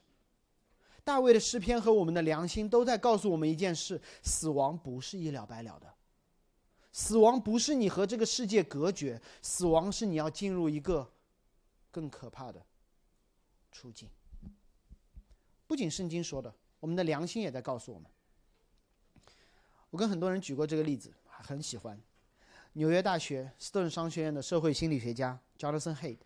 [1.05, 5.87] 大卫的诗篇和我们的良心都在告诉我们一件事：死亡不是一了百了的。
[6.93, 11.13] 死亡不是你和这个世界隔绝，死亡是你要进入一个
[11.91, 12.65] 更可怕的
[13.71, 14.09] 处境。
[15.67, 18.11] 不仅圣经说的，我们的良心也在告诉我们。
[19.91, 22.01] 我跟很多人举过这个例子，很喜欢。
[22.75, 26.19] 纽约大学斯顿商学院的社会心理学家 Jonathan Haid，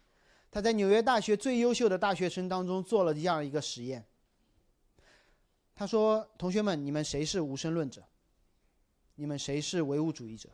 [0.50, 4.04] 他在纽约大学最优秀的大学生当中做了这样一个实验。
[5.74, 8.02] 他说：“同学们，你们谁是无神论者？
[9.16, 10.48] 你们谁是唯物主义者？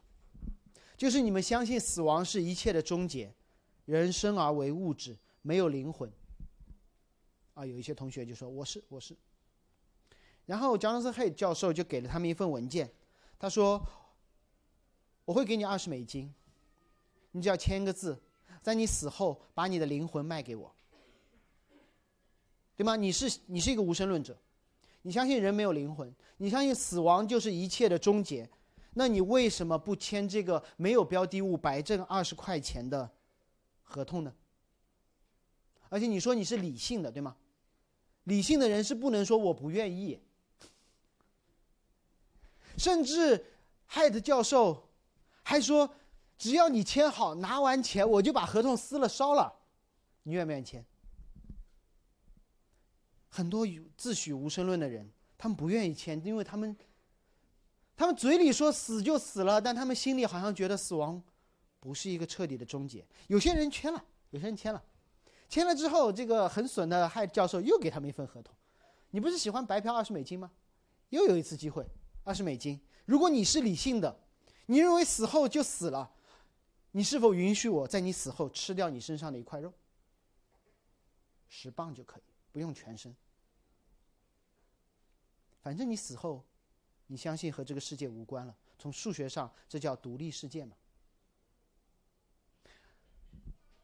[0.96, 3.32] 就是你们相信死亡是一切的终结，
[3.86, 6.10] 人生而为物质，没有灵魂。”
[7.54, 9.16] 啊，有一些同学就说：“我是，我是。”
[10.46, 12.90] 然后 Jonathan Haidt 教授就给了他们一份文件，
[13.38, 13.80] 他说
[15.24, 16.32] ：“我会给你二十美金，
[17.32, 18.20] 你只要签个字，
[18.62, 20.74] 在你死后把你的灵魂卖给我，
[22.76, 22.96] 对吗？
[22.96, 24.36] 你是你是一个无神论者，
[25.02, 28.48] 你相信人没有灵魂，你相信死亡就是一切的终结，
[28.94, 33.10] 那你为什么不签这个没有标的物、白挣二十块钱的
[33.82, 34.32] 合同呢？
[35.90, 37.36] 而且你说你是理性的，对吗？
[38.24, 40.18] 理性的人是不能说我不愿意。”
[42.78, 43.44] 甚至，
[43.84, 44.88] 海德教授
[45.42, 45.94] 还说
[46.38, 49.60] ：“只要你签好，拿完钱，我就把合同撕了烧了。
[50.22, 50.82] 你愿不愿意签？”
[53.28, 53.66] 很多
[53.98, 56.76] 自诩无神论的人，他们不愿意签，因为他们，
[57.96, 61.20] 他们嘴里说死就死了，但他们心里好像觉得死亡
[61.80, 63.02] 不是一个彻底的终结。
[63.26, 64.84] 有些人签了，有些人签了，
[65.48, 68.54] 签了之后，这个很损的害教授又给他们一份合同
[69.12, 70.50] ：“你不是喜欢白嫖二十美金吗？
[71.08, 71.86] 又有一次机会。”
[72.22, 72.78] 二十美金。
[73.06, 74.20] 如果你是理性的，
[74.66, 76.10] 你认为死后就死了，
[76.90, 79.72] 你是否允许我在你死后吃掉你身上的一块肉？
[81.48, 82.22] 十磅就可以，
[82.52, 83.16] 不用全身。
[85.62, 86.44] 反正你死后，
[87.06, 88.54] 你相信和这个世界无关了。
[88.78, 90.74] 从数学上，这叫独立世界嘛？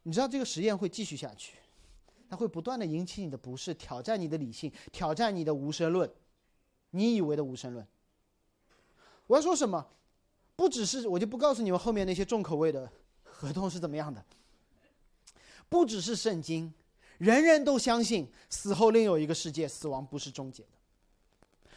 [0.02, 1.58] 你知道这个实验会继续下去，
[2.28, 6.10] 它会不断的引起你的不适，挑战你的理性，挑战你的无神论，
[6.90, 7.86] 你以为的无神论。
[9.26, 9.86] 我要说什么？
[10.54, 12.90] 不只是我就不告诉你们后面那些重口味的
[13.22, 14.24] 合同是怎么样的。
[15.68, 16.72] 不只是圣经，
[17.18, 20.64] 人人都相信死后另有一个世界，死亡不是终结。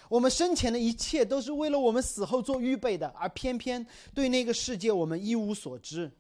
[0.10, 6.12] 我们生前的一切都是为了我们死后做预备的，而偏偏对那个世界我们一无所知。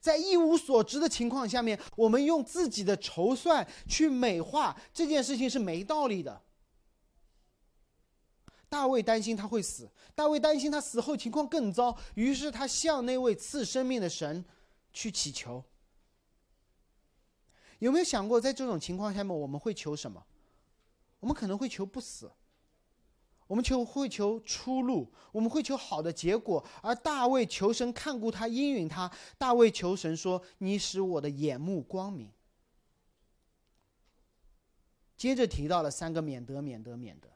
[0.00, 6.42] 在一无所知的情况下面，我们用自己的筹算去美化这件事情是没道理的。
[8.68, 14.44] 大卫担心他会死，大卫担心他死后情况更糟，于是他向那位赐生命的神
[14.92, 15.64] 去祈求。
[17.78, 20.22] 有没有想过，在这种情况下面，我们会求什么？
[21.20, 22.30] 我们可能会求不死，
[23.46, 26.64] 我们求会求出路，我们会求好的结果。
[26.82, 29.10] 而大卫求神看顾他，应允他。
[29.36, 32.30] 大卫求神说：“你使我的眼目光明。”
[35.16, 37.28] 接着提到了三个免得，免得，免得。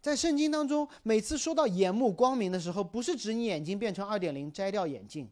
[0.00, 5.28] 在圣经当中，每次说到眼目光明的时候，不是指你眼睛变成二点零，摘掉眼镜，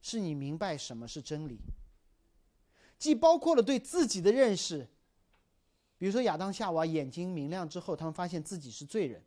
[0.00, 1.58] 是你明白什么是真理，
[2.98, 4.88] 既包括了对自己的认识，
[5.98, 9.22] 比如说亚当夏娃眼睛明亮之后，他们发现自己是罪人，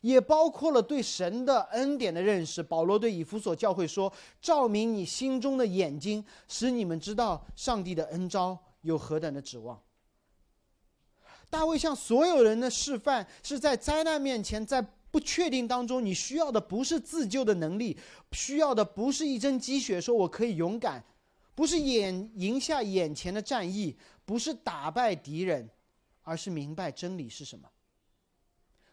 [0.00, 2.62] 也包括了对神的恩典的认识。
[2.62, 9.80] 保罗对以弗所教会说：“照明你心中的眼睛，使你们知道上帝的恩招有何等的指望。”
[11.50, 14.80] 大卫向所有人的示范，是在灾难面前，在
[15.10, 17.98] 不确定当中，你需要的不是自救的能力，
[18.32, 21.02] 需要的不是一针鸡血，说我可以勇敢，
[21.54, 23.96] 不是眼赢下眼前的战役，
[24.26, 25.66] 不是打败敌人，
[26.28, 27.70] 而是明白真理是什么。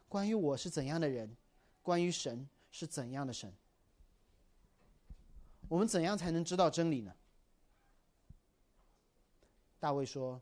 [0.07, 1.36] 关于我是怎样的人，
[1.81, 3.53] 关于神是怎样的神，
[5.67, 7.13] 我们怎样才能知道真理呢？
[9.79, 10.41] 大卫说。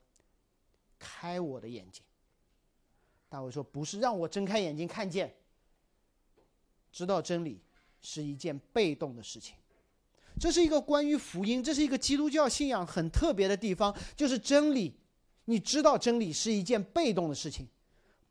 [1.05, 2.01] 开我的眼睛，
[3.27, 5.35] 大卫说：“不是让我睁开眼睛看见，
[6.93, 7.59] 知道真理
[7.99, 9.57] 是一件被动的事情。
[10.39, 14.97] 这是一个关于福音，这是一个基督教信仰很特别的地方，就是真理。
[15.45, 17.67] 你知道真理是一件被动的事情，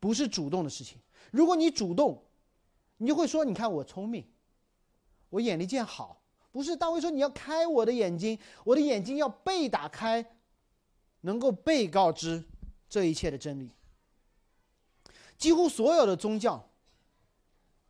[0.01, 0.99] 不是主动的事情。
[1.31, 2.23] 如果你主动，
[2.97, 4.27] 你就会说：‘你看我聪明，
[5.31, 10.37] 我眼力见好。’不是大卫说你要开我的眼睛，我的眼睛要被打开，
[11.23, 12.45] 能够被告知。”
[12.89, 13.71] 这一切的真理，
[15.39, 16.69] 几乎所有的宗教、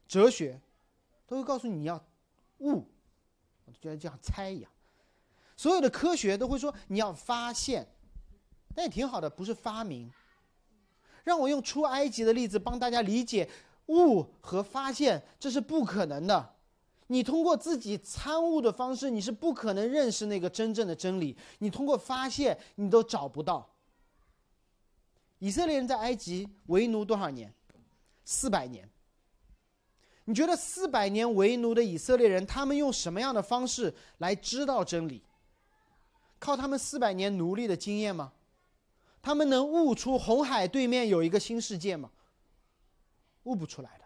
[0.06, 0.60] 哲学
[1.26, 1.96] 都会告诉你要
[2.58, 2.86] 悟，
[3.64, 4.70] 我觉得就像猜一样。
[5.56, 7.91] 所有的科学都会说你要发现，
[8.74, 10.10] 但也挺好的，不是发明。
[11.24, 13.48] 让我用出埃及的例子帮大家理解
[13.86, 16.54] 悟和发现，这是不可能的。
[17.08, 21.36] 你通过自己参悟的方式，你是不可能认识那个真正的真理。
[21.58, 23.68] 你通过发现，你都找不到。
[25.38, 27.52] 以色列人在埃及为奴多少年？
[28.24, 28.88] 四百年。
[30.24, 35.22] 你觉得四百年为奴的以色列人，他们用什么样的方式来知道真理？
[36.38, 38.32] 靠他们四百年奴隶的经验吗？
[39.22, 42.10] 他们能悟出红海对面有一个新世界吗？
[43.44, 44.04] 悟不出来的。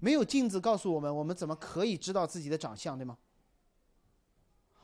[0.00, 3.18] 没有镜子告诉我们，我们怎么可以知道自己的长相，对吗？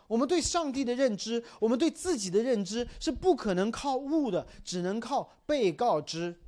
[0.08, 6.38] 我们对上帝的认知，我们对自己的认知是不可能靠悟的，只能靠被告知。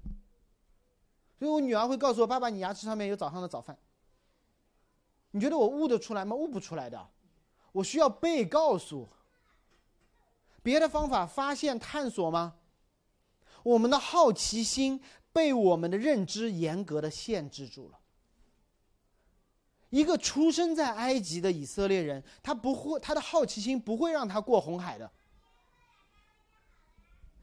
[1.39, 3.79] 所以我女儿会告诉我：“爸爸，你牙齿上面有早上的早饭。”
[5.33, 6.37] 你觉得我悟得出来吗？
[6.37, 7.09] 悟不出来的，
[7.73, 9.09] 我需要被告诉。
[10.65, 12.57] 别的方法发现探索吗？
[13.63, 15.01] 我们的好奇心
[15.31, 18.01] 被我们的认知严格的限制住了。
[19.91, 25.09] 一个出生在埃及的以色列人，他不会，他的好奇心不会让他过红海的。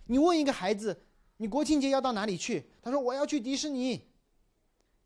[0.08, 1.06] 你问一个孩子。
[1.38, 2.70] 你国庆节要到哪里去？
[2.84, 4.08] 他说我要去迪士尼。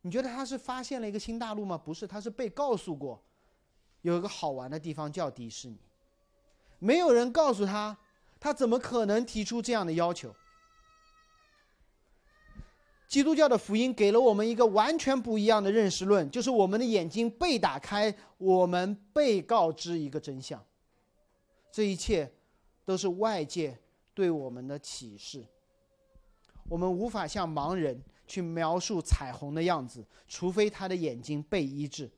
[0.01, 1.78] 你觉得他是发现了一个新大陆吗？
[1.78, 3.24] 不是，他是被告诉过，
[4.01, 5.78] 有一个好玩的地方叫迪士尼。
[6.80, 7.97] 没有人告诉他，
[8.40, 10.36] 他怎么可能提出这样的要求？
[13.08, 20.64] 基督教的福音给了我们一个完全不一样的认识论，就是我们的眼睛被打开，我们被告知一个真相。
[21.72, 22.34] 这一切
[22.84, 23.78] 都是外界
[24.14, 25.46] 对我们的启示。
[26.68, 32.12] 我们无法向盲人去描述彩虹的样子，除非他的眼睛被医治，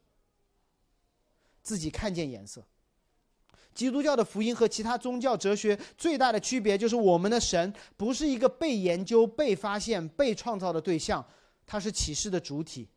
[1.62, 2.66] 自己看见颜色。
[3.78, 11.24] 基督教的福音和其他宗教哲学最大的区别就是，我们的神不是一个被研究、被发现、被创造的对象，
[11.64, 12.90] 他是启示的主体。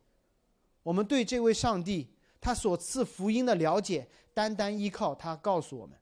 [0.83, 2.09] 我们对这位上帝
[2.41, 5.95] 他所赐福音的了解，单单依靠他告诉我们。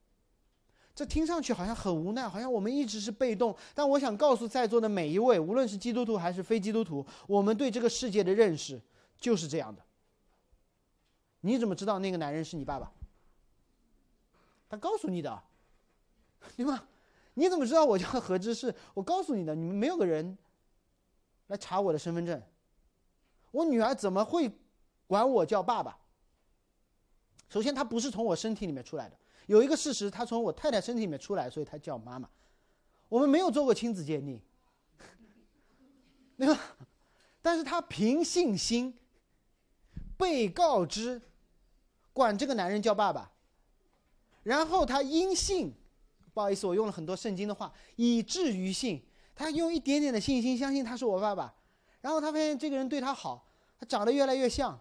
[0.95, 3.57] 这听上去好像很无奈，好像我们一直是被动。
[3.75, 8.81] 但我想告诉在座的每一位，无论是基督徒还是非基督徒，我们对这个世界的认识
[9.19, 9.83] 就是这样的。
[11.41, 12.93] 你怎么知道那个男人是你爸爸？
[14.69, 15.43] 他告诉你的，
[16.57, 16.89] 对吗？
[17.35, 18.75] 你怎么知道我叫何知是？
[18.95, 20.37] 我告诉你的，你们没有个人
[21.47, 22.43] 来查我的身份证。
[23.53, 24.51] 我女儿怎么会
[25.07, 25.97] 管我叫爸爸？
[27.49, 29.17] 首先，他不是从我身体里面出来的。
[29.47, 32.29] 有一个事实，他从我太太身体里面出来，所以他叫妈妈。
[33.09, 34.39] 我们没有做过亲子鉴定，
[36.37, 36.61] 对吧？
[37.41, 38.99] 但是他凭信心
[40.19, 41.23] 被告知，
[42.13, 43.33] 管这个男人叫爸爸。
[44.43, 45.73] 然后他因信，
[46.33, 49.03] 不好意思，我用了很多圣经的话，以至于信。
[49.35, 51.55] 他用一点点的信心相信他是我爸爸。
[52.01, 54.81] 然后他发现这个人对他好，他长得越来越像，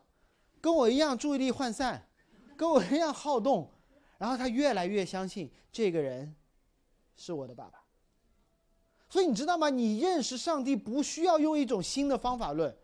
[0.60, 2.08] 跟我一样注意力涣散，
[2.56, 3.72] 跟我一样好动。
[4.18, 6.36] 然后他越来越相信这个人
[7.16, 7.84] 是我的爸爸，
[9.10, 9.70] 所以你知道吗？
[9.70, 12.76] 你认识上帝不需要用一种新的方法论。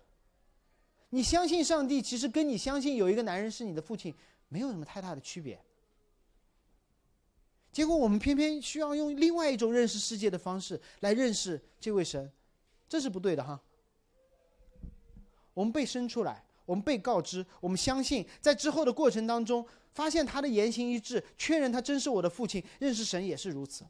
[1.09, 4.13] 你相信上帝，其实跟你相信有一个男人是你的父亲
[4.47, 5.59] 没有什么太大的区别。
[7.73, 12.31] 结果我们偏偏需要用另外一种认识世界的方式来认识这位神，
[12.87, 13.59] 这是不对的哈。
[15.53, 19.67] 我们被生出来，我们被告知，我们相信，在之后的过程当中。
[19.93, 22.63] 发现他的言行一致，确认他真是我的父亲。
[22.79, 23.85] 认识神也是如此。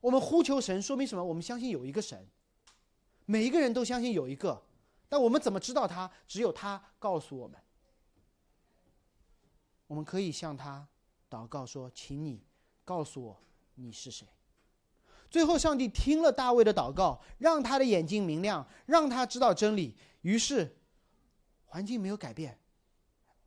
[0.00, 1.22] 我们呼求神，说明什么？
[1.22, 2.26] 我们相信有一个神，
[3.26, 4.62] 每一个人都相信有一个，
[5.10, 6.10] 但我们怎么知道他？
[6.26, 7.60] 只有他告诉我们。
[9.88, 10.88] 我们可以向他
[11.34, 12.44] 祷告说：“请你
[12.84, 13.40] 告诉我
[13.74, 14.28] 你是谁。”
[15.28, 19.96] 最后，上帝听了大卫的祷告，让他的眼睛明亮，让他知道真理。
[20.20, 20.76] 于是，
[21.64, 22.60] 环境没有改变。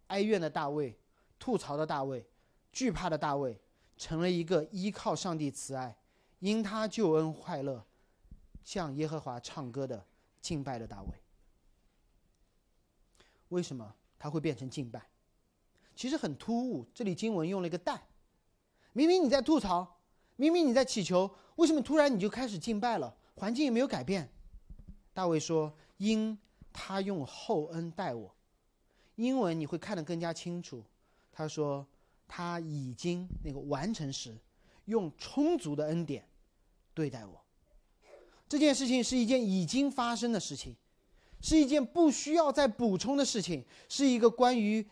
[0.08, 1.00] 哀怨的大卫，
[1.40, 2.28] 吐槽的大卫，
[2.74, 3.58] 惧怕的大卫，
[3.96, 5.98] 成了一个依靠上帝慈爱、
[6.40, 7.86] 因他救恩快乐、
[8.66, 10.06] 向耶和华唱歌的
[10.42, 11.10] 敬拜的大卫。
[13.50, 15.10] 为什么他会变成敬拜？
[15.98, 16.86] 其实很突兀。
[16.94, 18.00] 这里经文用了一个“但”，
[18.94, 20.00] 明明你在吐槽，
[20.36, 23.14] 明明你在祈求，为什么突然你就开始敬拜了？
[23.36, 24.30] 环境也没有改变。
[25.14, 26.38] 大卫说：“因
[26.72, 28.34] 他用厚恩待我。”
[29.16, 30.84] 英文你会看得更加清楚。
[31.32, 31.86] 他说
[32.28, 34.38] 他已经那个完成时，
[34.86, 36.24] 用充足的恩典
[36.94, 37.44] 对待我。
[38.48, 40.76] 这件事情是一件已经发生的事情，
[41.42, 44.88] 是一件不需要再补充的事情，是一个关于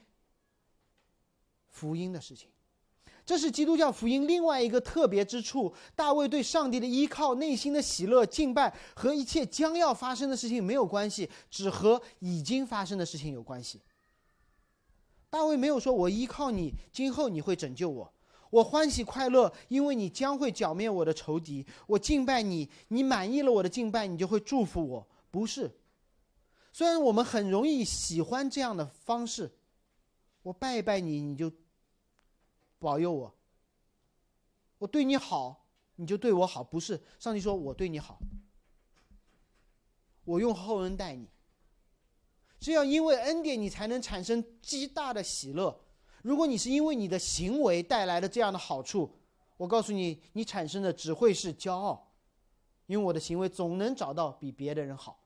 [1.76, 2.48] 福音的事情。
[3.26, 5.74] 这是基督教福音另外一个特别之处。
[5.96, 13.82] 大卫对上帝的依靠、内心的喜乐、敬拜和一切将要发生的事情没有关系，只和已经发生的事情有关系。
[15.30, 18.14] 大卫没有说：“我依靠你，今后你会拯救我。
[18.52, 21.66] 我欢喜快乐，因为你将会剿灭我的仇敌。
[21.88, 25.70] 我敬拜你，你满意了我的敬拜，你就会祝福我。”不是，
[26.72, 29.52] 虽然我们很容易喜欢这样的方式，
[30.44, 31.52] 我拜一拜你，你就
[32.86, 33.34] 保佑我；
[34.78, 35.66] 我对你好，
[35.96, 36.64] 你就对我好。
[36.64, 38.20] 不是，上帝说我对你好，
[40.24, 41.28] 我用厚恩待你。
[42.60, 45.84] 只要因为恩典，你才能产生极大的喜乐。
[46.22, 49.18] 如果你是因为你的行为带来的这样的好处，
[49.58, 52.12] 我告诉你，你产生的只会是骄傲，
[52.86, 55.24] 因为我的行为总能找到比别的人好。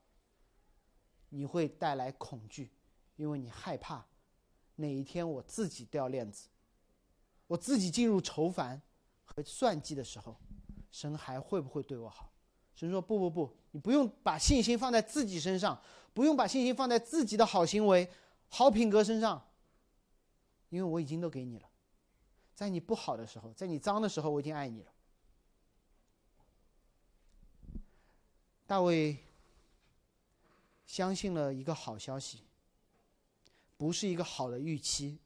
[1.28, 2.70] 你会带来恐惧，
[3.16, 4.06] 因为你害怕
[4.76, 6.49] 哪一天我自己掉链子，
[7.50, 8.80] 我自己进入愁烦
[9.24, 10.36] 和算计的时候，
[10.92, 12.32] 神还会不会对我好？
[12.76, 15.82] 神说：不不不，你不用把信心放在自己身上，
[16.14, 18.08] 不用把信心放在自己的好行为、
[18.48, 19.48] 好品格身上，
[20.68, 21.68] 因为我已经都给你了。
[22.54, 24.92] 在你不好的时候，在你脏的时候，我已经爱你了。
[28.64, 29.18] 大卫
[30.86, 32.44] 相信了一个好消息，
[33.76, 35.18] 不是一个好的预期，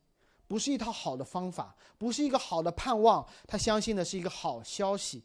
[0.47, 5.25] 不是一套好的方法，不是一个好的盼望，他相信的是一个好消息，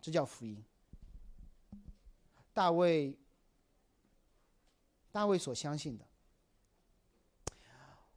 [0.00, 0.62] 这叫福音。
[2.52, 3.16] 大卫，
[5.10, 6.04] 大卫所相信的，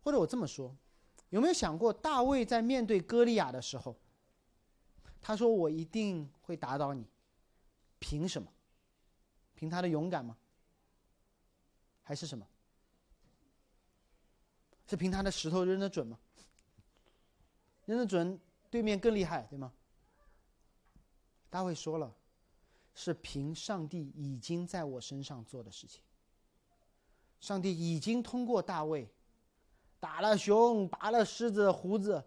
[0.01, 0.75] 或者我这么说。
[1.29, 3.95] 有没有想过，大卫在面对歌利亚的时候，
[5.21, 7.07] 他说：“我一定会打倒你。”
[7.97, 8.51] 凭什么？
[9.55, 10.37] 凭他的勇敢吗？
[12.03, 12.45] 还是什么？
[14.85, 16.19] 是凭他的石头扔的准吗？
[17.85, 19.71] 扔得准，对面更厉害，对吗？
[21.49, 22.13] 大卫说了，
[22.93, 26.01] 是凭上帝已经在我身上做的事情。
[27.39, 29.09] 上帝已经通过大卫。
[29.99, 32.21] 打了熊，拔了狮子的胡子。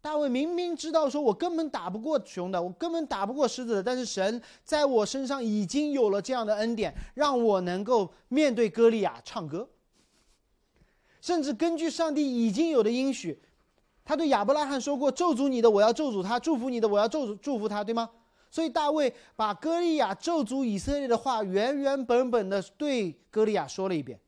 [0.00, 3.82] 大卫明明知道，说我根本打不过熊的，我根本打不过狮子的。
[3.82, 9.68] 但是神在我身上已经有了这样的恩典，让我能够面对歌利亚唱歌。
[11.20, 13.42] 甚至根据上帝已经有的应许，
[14.04, 18.10] 他对亚伯拉罕说过：“咒诅你的，我要咒诅他；祝福你的，我要咒祝福他。”对吗？
[18.50, 24.20] 所以大卫把歌利亚咒诅以色列的话原原本本的对歌利亚说了一遍。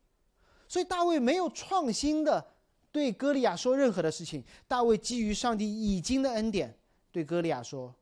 [0.66, 2.44] 所以大卫没有创新的。
[2.92, 6.74] 对歌利亚说任何的事情，大卫基于上帝已经的恩典，
[7.12, 7.94] 对歌利亚说：“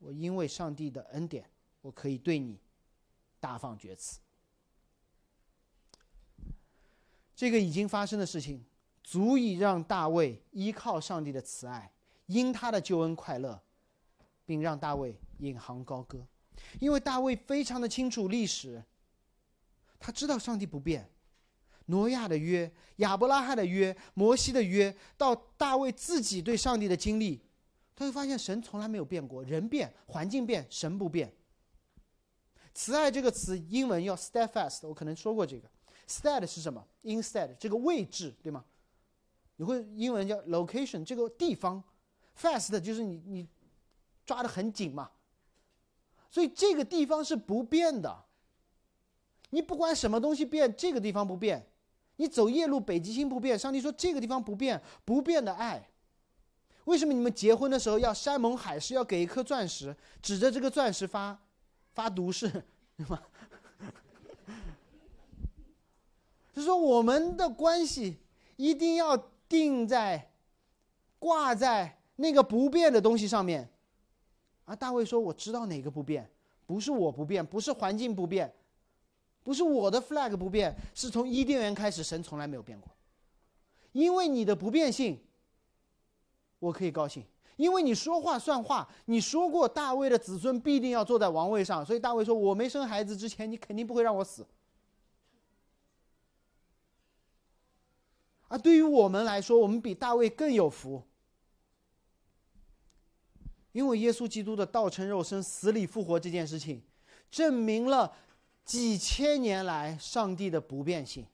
[0.00, 1.44] 我因为上帝的恩典，
[1.82, 2.58] 我可以对你
[3.38, 4.18] 大放厥词。”
[7.36, 8.64] 这个已经发生的事情，
[9.10, 11.92] 足以让大卫依靠上帝的慈爱，
[12.26, 13.60] 因他的救恩快乐，
[14.46, 16.24] 并让大卫引吭高歌，
[16.78, 18.80] 因为大卫非常的清楚历史，
[19.98, 21.10] 他知道上帝不变。
[21.86, 27.42] 挪亚的约、亚伯拉罕的约、摩西的约，到大卫自己对上帝的经历，
[27.96, 31.34] 他会发现神从来没有变过，人变，环境变，神不变。
[32.72, 35.68] 慈爱这个词，英文要 steadfast，我可能说过这个。
[36.06, 38.64] stead 是什么？instead 这个位置，对吗？
[39.60, 41.84] 你会英文叫 location 这个地方
[42.34, 43.46] ，fast 就是你你
[44.24, 45.10] 抓的很紧嘛。
[46.30, 48.24] 所以这个地方是不变的。
[49.50, 51.70] 你不管什么东西变，这个地方不变。
[52.16, 53.58] 你走夜路，北极星不变。
[53.58, 55.90] 上帝说这个地方不变，不变的爱。
[56.86, 61.38] 为什么你们结婚的时候要山盟海誓，要给一颗钻石，指着这个钻石发
[61.92, 62.48] 发毒誓，
[62.96, 63.20] 对吗？
[66.54, 68.16] 就说我们的关系
[68.56, 70.30] 一定要定在
[71.18, 73.68] 挂在那个不变的东西上面。
[74.64, 76.30] 啊，大卫说：“我知道哪个不变，
[76.64, 78.50] 不是我不变，不是环境不变。”
[79.42, 82.92] 不是我的 flag 不变，是从伊甸园开始，神从来没有变过。
[83.92, 85.18] 因为你的不变性，
[86.58, 87.24] 我可以高兴。
[87.56, 94.46] 因为你说话算话，你说过大卫的子孙必定要坐在王位上，所以大卫说：“我没生孩子之前，你肯定不会让我死。”
[98.50, 101.02] 而对于我们来说，我们比大卫更有福，
[103.72, 106.82] 因为耶稣基督的道成肉身、死里复活这件事情，
[107.30, 108.12] 证明了。
[108.62, 111.26] 几千年来，上帝的不变性。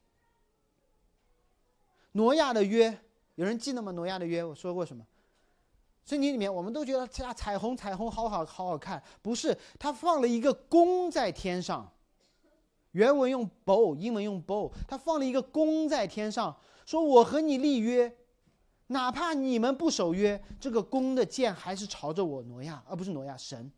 [2.12, 2.98] 挪亚的约，
[3.34, 3.92] 有人记得吗？
[3.92, 5.04] 挪亚的约，我说过什么？
[6.06, 9.02] 圣经里面，我们都觉得呀，彩虹，彩虹，好好，好好看。
[9.20, 11.92] 不是，他放了一个弓在天上，
[12.92, 16.56] 原文用 bow，英文用 bow，他放了一个弓在天上，
[16.86, 18.16] 说我和你立约，
[18.86, 23.70] 哪怕你们不守约，这个弓的箭还是朝着我挪亚，而不是挪亚神。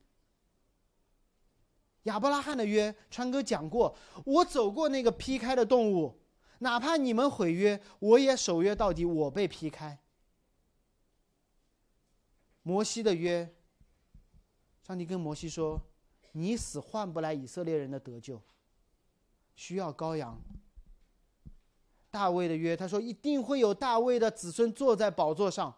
[2.02, 6.20] 亚伯拉罕的约，川哥讲过，我走过那个劈开的动物，
[6.58, 9.04] 哪怕你们毁约，我也守约到底。
[9.04, 9.98] 我被劈开。
[12.62, 13.54] 摩西的约，
[14.86, 15.80] 上帝跟摩西说
[16.32, 18.42] ：“你死换不来以色列人的得救，
[19.54, 20.38] 需要羔羊
[22.10, 25.74] 大卫的约，他说一定会有大卫的子孙坐在宝座上。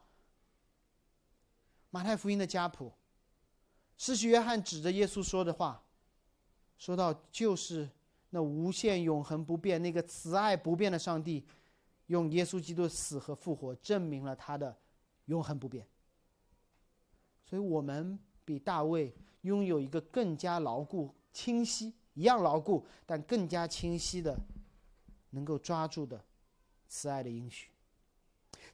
[1.91, 2.93] 马太福音的家谱，
[3.97, 5.83] 施洗约翰指着耶稣说的话，
[6.78, 7.91] 说到就是
[8.31, 11.45] 那无限永恒不变、那个慈爱不变的上帝，
[12.07, 14.76] 用耶稣基督的死和复活证明了他的
[15.24, 15.85] 永恒不变。
[17.45, 24.39] 所以我们比大卫拥有一个更加牢固、清晰，一样牢固，但更加清晰的，
[25.31, 26.22] 能够抓住的
[26.89, 27.70] 慈爱的应许。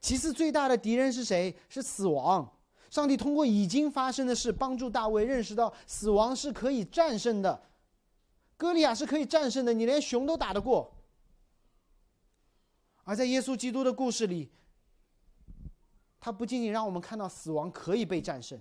[0.01, 1.57] 其次，最大的敌人是谁？
[1.69, 2.53] 是死亡。
[2.91, 7.69] 上帝通过已经发生的事，帮助大卫认识到死亡是可以战胜的，
[8.57, 10.93] 歌利亚是可以战胜的，你连熊都打得过。
[13.05, 14.51] 而在耶稣基督的故事里，
[16.21, 18.61] 他不仅仅让我们看到死亡可以被战胜，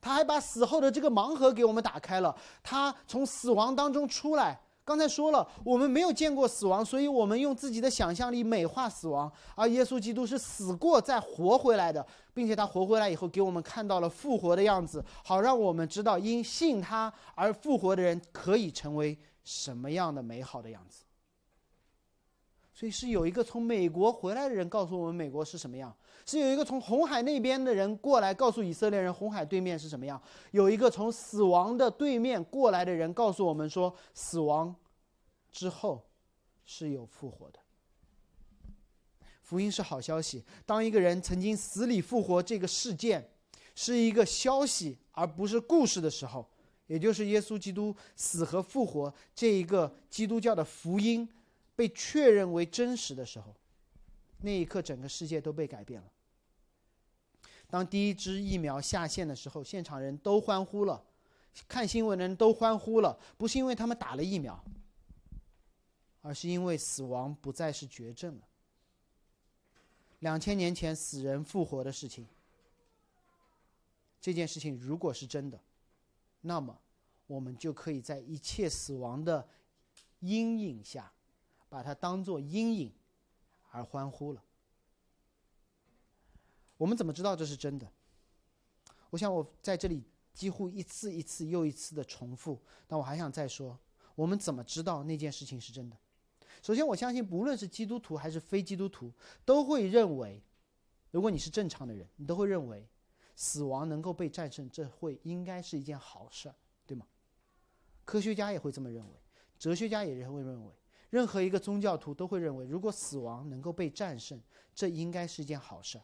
[0.00, 4.60] 他还把死后的这个盲盒给我们打开了，他从死亡当中出来。
[4.84, 9.30] 刚才说了，我们没有见过死亡，所以我们用自己的想象力美化死亡。
[9.54, 12.04] 而耶稣基督是死过再活回来的，
[12.34, 21.04] 并且他活回来以后，给我们看到了复活的样子，好让我们知道因信他而复活的人可以成为什么样的美好的样子。
[22.74, 25.94] 所以是有一个从美国回来的人告诉我们美国是什么样，
[26.24, 30.20] 是有一个从红海那边的人过来告诉以色列人红海对面是什么样，
[30.50, 34.74] 有一个从死亡的对面过来的人告诉我们说死亡
[35.50, 36.04] 之后
[36.64, 37.58] 是有复活的。
[39.42, 43.30] 福音是好消息，当一个人曾经死里复活这个事件
[43.74, 46.48] 是一个消息而不是故事的时候，
[46.86, 51.28] 也就是耶稣基督死和复活这一个基督教的福音。
[51.74, 53.56] 被确认为真实的时候，
[54.42, 56.12] 那一刻整个世界都被改变了。
[57.68, 61.02] 当第一支疫苗下线的时候，现场人都欢呼了，
[61.66, 64.62] 看新闻的人都欢呼了，不是因为他们打了疫苗，
[66.20, 68.42] 而是因为死亡不再是绝症了。
[70.18, 72.26] 两千年前死人复活的事情，
[74.20, 75.58] 这件事情如果是真的，
[76.42, 76.78] 那么
[77.26, 79.48] 我们就可以在一切死亡的
[80.20, 81.10] 阴影下。
[81.68, 82.92] 把它当做阴影
[83.72, 84.42] 而欢呼了。
[86.76, 87.90] 我们怎么知道这是真的？
[89.10, 93.78] 我想我在这里几乎一次一次又一次的重复，但我还想再说，
[94.14, 95.96] 我们怎么知道那件事情是真的？
[96.62, 99.12] 首先，我相信不论是基督徒还是非基督徒，
[99.44, 100.42] 都会认为，
[101.10, 102.88] 如果你是正常的人，你都会认为，
[103.36, 106.54] 死亡能够被战胜，这会应该是一件好事儿，
[106.86, 107.06] 对吗？
[108.04, 109.12] 科学家也会这么认为，
[109.58, 110.72] 哲学家也会认为。
[111.12, 114.40] 任何一个宗教徒都会认为，如果死亡能够被战胜，
[114.74, 116.00] 这应该是一件好事。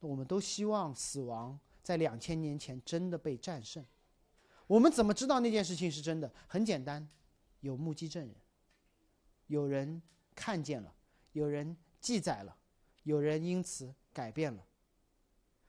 [0.00, 3.82] 我们都希望死亡在两千年前真的被战胜。
[4.66, 6.30] 我们怎么知道那件事情是真的？
[6.46, 7.08] 很简单，
[7.60, 8.34] 有目击证人，
[9.46, 10.02] 有人
[10.34, 10.94] 看见了，
[11.32, 12.54] 有人记载了，
[13.04, 14.62] 有人因此改变了。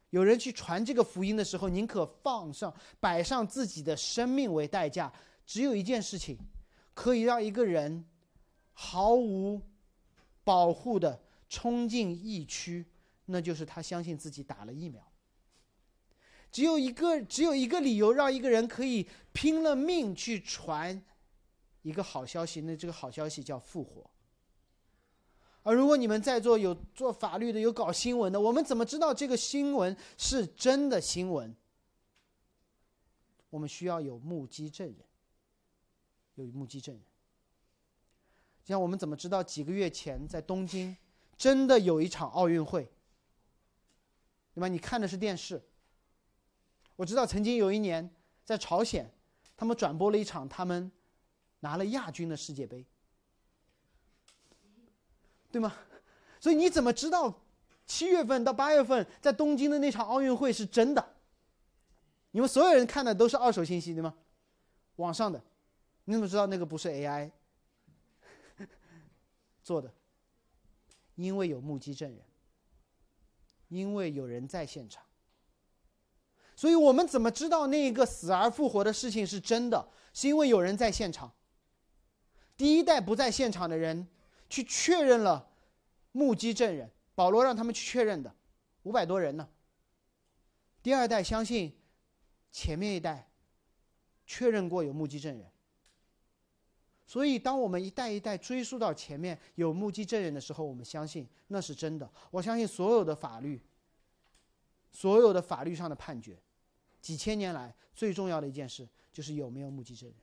[0.09, 5.09] 有人去传这个福音的时候，宁可放上摆上自己的生命为代价。
[5.45, 6.37] 只有一件事情。
[6.93, 8.05] 可以让一个人
[8.73, 9.61] 毫无
[10.43, 12.85] 保护的冲进疫区，
[13.25, 15.05] 那就是他相信自己打了疫苗。
[16.51, 21.01] 只有一个，只有一个理由让一个人可以拼了命去传
[21.81, 24.09] 一个好消息，那这个好消息叫复活。
[25.63, 31.55] 而如果你们在座有做法律的，有搞新闻的，我们怎么知道这个新闻是真的新闻？
[33.51, 34.97] 我们需要有目击证人。
[36.35, 37.03] 有目击证人，
[38.63, 40.95] 就像我们怎么知道几个月前在东京
[41.37, 42.91] 真的有一场奥运会？
[44.53, 44.67] 对吧？
[44.67, 45.61] 你看的是电视。
[46.95, 48.13] 我知道曾经有一年
[48.43, 49.09] 在朝鲜，
[49.55, 50.91] 他们转播了一场他们
[51.61, 52.85] 拿了亚军的世界杯，
[55.51, 55.73] 对吗？
[56.39, 57.41] 所以你怎么知道
[57.85, 61.15] 七月份到八月份在东京的那场奥运会是真的？
[62.31, 64.13] 你们所有人看的都是二手信息，对吗？
[64.95, 65.41] 网上的。
[66.05, 67.31] 你怎么知道那个不是 AI
[69.63, 69.93] 做的？
[71.15, 72.21] 因为有目击证人，
[73.67, 75.03] 因为有人在现场。
[76.55, 79.89] 所以我们怎么知道那个死而复活的事情是真的？
[80.13, 81.31] 是因为有人在现场。
[82.57, 84.07] 第一代不在现场的人
[84.49, 85.49] 去确认了
[86.11, 88.35] 目击证人，保罗让他们去确认的，
[88.83, 89.49] 五百多人呢。
[90.83, 91.79] 第二代相信
[92.51, 93.31] 前面一代
[94.25, 95.50] 确认过有目击证人。
[97.11, 102.09] 所以，当我们一代一代追溯到前面有目击证人的时候，我们相信那是真的。
[102.29, 103.61] 我相信所有的法律，
[104.93, 106.41] 所有的法律上的判决，
[107.01, 110.17] 几千年来最重要的一件事就是有没有目击证人。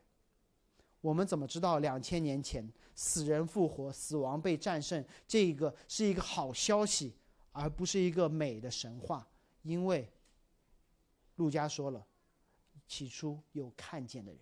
[1.03, 7.15] 我们怎么知道两千年前死人复活、死亡被战胜这个是一个好消息，
[7.53, 9.29] 而不是一个美的神话？
[9.61, 10.11] 因为
[11.37, 12.07] 陆家说了，
[12.87, 14.41] 起初有看见的人，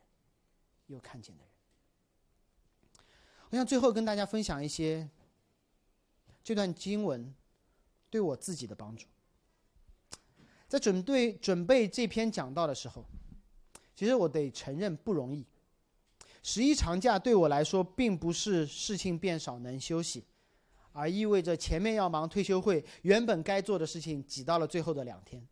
[0.87, 1.56] 有看见的人。
[3.51, 5.09] 我想最后跟大家分享一些
[6.43, 7.35] 这段经文
[8.11, 9.07] 对我自己的帮助。
[10.69, 13.05] 在准备准备这篇讲道的时候，
[13.95, 15.47] 其实我得承认不容易。
[16.43, 20.25] 十一长假对我来说，并不是事情变少能休息，
[20.93, 25.47] 而意味着前面要忙退休会，原本该做的事情挤到了最后的两天。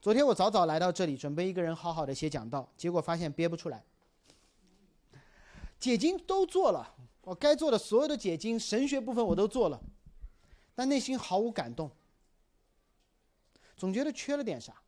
[0.00, 3.84] 昨天我早早来到这里，准备一个人好好的写讲道，结果发现憋不出来。
[5.82, 9.82] 解经都做了，我该做的所有的解经神学部分我都做了，
[10.76, 11.90] 但内心毫无感动。
[13.76, 14.80] 总觉得缺了点啥，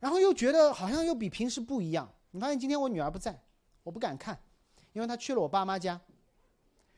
[0.00, 2.12] 然后又觉得好像又比平时不一样。
[2.32, 3.42] 你发现今天我女儿不在，
[3.82, 4.38] 我不敢看，
[4.92, 5.98] 因为她去了我爸妈家。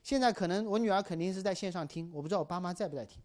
[0.02, 3.22] 现在可能我女儿肯定是在线上听，我不知道我爸妈在不在听。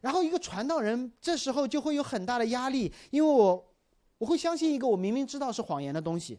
[0.00, 3.74] 然后一个传道人这时候就会有很大的压力，因为我
[4.18, 6.38] 我会相信一个我明明知道是谎言的东西。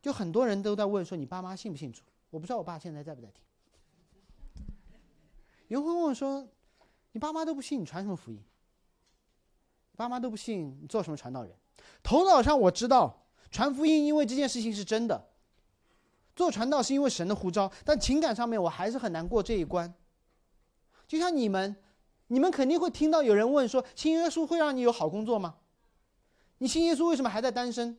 [0.00, 2.02] 就很多人都在问说你爸妈信不信主？
[2.30, 3.42] 我不知道我爸现在在不在听。
[5.68, 6.48] 有人会问我说。
[7.12, 8.40] 你爸妈都不信，你传什么福音？
[9.96, 11.52] 爸妈都不信，你做什么传道人？
[12.02, 15.18] 头脑上我知道传福音，因为这件事情是真的；
[16.36, 19.92] 做传道是因为神的呼召，但情感上面我还是很难过这一关。
[21.08, 21.74] 就像你们，
[22.26, 25.56] 你们肯定会听到有人问说：“信耶稣会让你有好工作吗？
[26.58, 27.98] 你信耶稣为什么还在单身？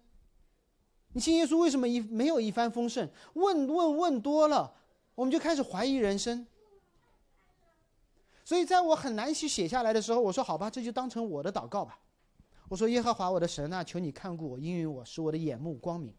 [1.13, 4.71] 你信耶稣为什么一没有一帆风顺？”问问问多了，
[5.15, 6.45] 我们就开始怀疑人生。
[8.45, 11.99] 所以，在我很难去写下来的时候，我说：“好吧，这就当成我的祷告吧。”
[12.67, 16.15] 我说：“耶和华我的神啊，求你看顾我，应允我，使我的眼目光明。”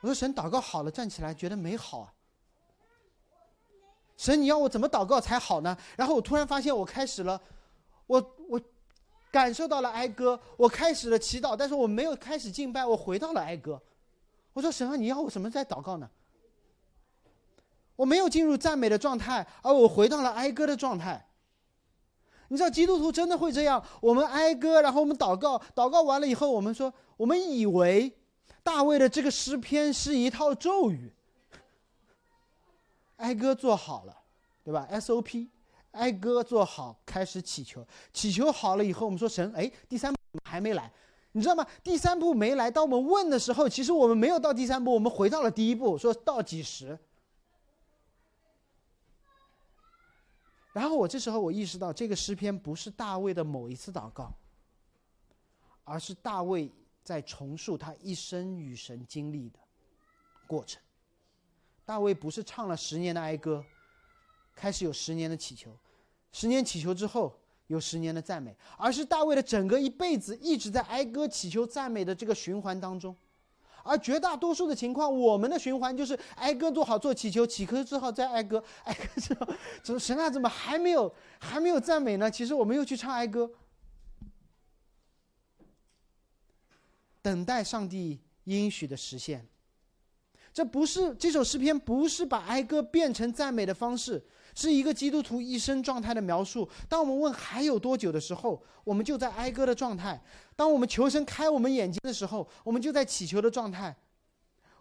[0.00, 2.14] 我说：“神，祷告好了，站起来，觉得没好啊。”
[4.16, 5.76] 神，你要我怎么祷告才好呢？
[5.96, 7.40] 然后我突然发现，我开始了，
[8.08, 8.36] 我
[9.30, 13.80] 感受到了哀歌，我开始了祈祷，但是我没有开始敬拜，我回到了哀歌。
[14.54, 16.08] 我说：“神啊，你要我什么在祷告呢？”
[17.94, 21.26] 我没有进入赞美的状态，而我回到了哀歌的状态。
[22.48, 23.84] 你知道基督徒真的会这样？
[24.00, 28.16] 我们哀歌，然后我们祷告，祷告完了以后，我们说，我们以为
[28.62, 31.12] 大卫的这个诗篇是一套咒语。
[33.16, 34.16] 哀歌做好了，
[34.64, 35.48] 对吧？SOP，
[35.98, 40.90] 哀歌做好，开始祈求，祈求好了以后，我们说神，哎，第三步还没来，
[41.32, 41.66] 你知道吗？
[41.82, 46.98] 第三步没来，当我们问的时候，其实我们没有到第三步，我们回到了第一步，说到几时？
[50.72, 54.32] 然后我这时候我意识到，这个诗篇不是大卫的某一次祷告，
[55.82, 56.70] 而是大卫
[57.02, 59.58] 在重述他一生与神经历的
[60.46, 60.80] 过程。
[61.84, 63.64] 大卫不是唱了十年的哀歌，
[64.54, 65.74] 开始有十年的祈求，
[66.32, 73.14] 十年祈求之后有十年的赞美，而是大卫的整个一辈子一直在哀歌、祈求、赞美的这个循环当中。
[73.84, 79.48] 而绝大多数的情况，我们的循环就是哀歌做好做祈求，祈求之后再哀歌，哀歌之后，
[79.82, 80.28] 怎么神啊？
[80.28, 82.30] 怎么还没有还没有赞美呢？
[82.30, 83.50] 其实我们又去唱哀歌，
[87.22, 89.46] 等待上帝应许的实现。
[90.52, 94.22] 这不是这首诗篇，不是把哀歌变成赞美的方式。
[94.58, 96.68] 是一个基督徒一生状态的描述。
[96.88, 100.20] 当我们问还有多久的时候，我们就在哀歌的状态；
[100.56, 103.96] 当我们求神开我们眼睛的时候，我们就在祈求的状态。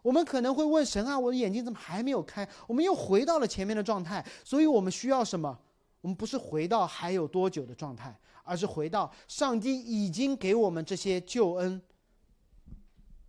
[0.01, 2.47] 我们可能会问神啊，我的眼睛怎么还没有开？
[2.65, 4.25] 我们又回到了前面的状态。
[4.43, 5.55] 所以我们需要什么？
[6.01, 11.79] 我们不是回到还有多久的状态，而是回到上帝已经给我们这些救恩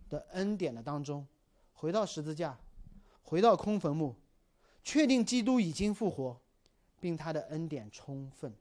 [0.09, 1.27] 的恩典的当中，
[1.73, 2.57] 回到十字架，
[3.21, 4.15] 回到空坟墓。
[4.89, 6.35] 确定基督已经复活，
[6.99, 8.51] 并他的恩典充分，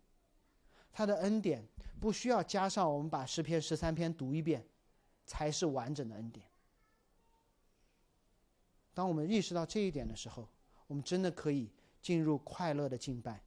[0.92, 1.66] 他的恩典
[1.98, 4.62] 不需要加上我们把诗篇十三篇读一遍，
[5.24, 6.44] 才是完整的恩典。
[8.92, 10.46] 当我们意识到这一点的时候，
[10.86, 11.70] 我们真的可以
[12.02, 13.42] 进入快乐的敬拜。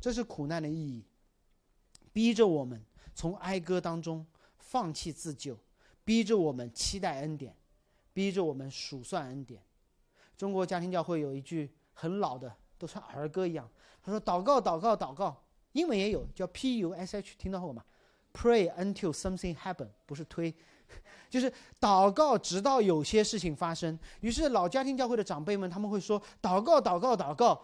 [0.00, 1.04] 这是苦难的意义，
[2.12, 4.26] 逼着我们从哀歌当中
[4.58, 5.56] 放弃自救，
[6.04, 7.54] 逼着我们期待恩典，
[8.12, 9.62] 逼着我们数算恩典。
[10.36, 11.70] 中国家庭教会有一句。
[12.00, 13.68] 很老的，都像儿歌一样。
[14.00, 15.36] 他说：“祷告，祷告，祷告。”
[15.72, 17.82] 英文也有叫 P U S H，听到过吗
[18.32, 20.54] ？Pray until something happen，不是推，
[21.28, 23.98] 就是祷告直到有些事情发生。
[24.20, 27.60] 于是老家庭教会的长辈们他们会说：“祷告，祷告，祷告，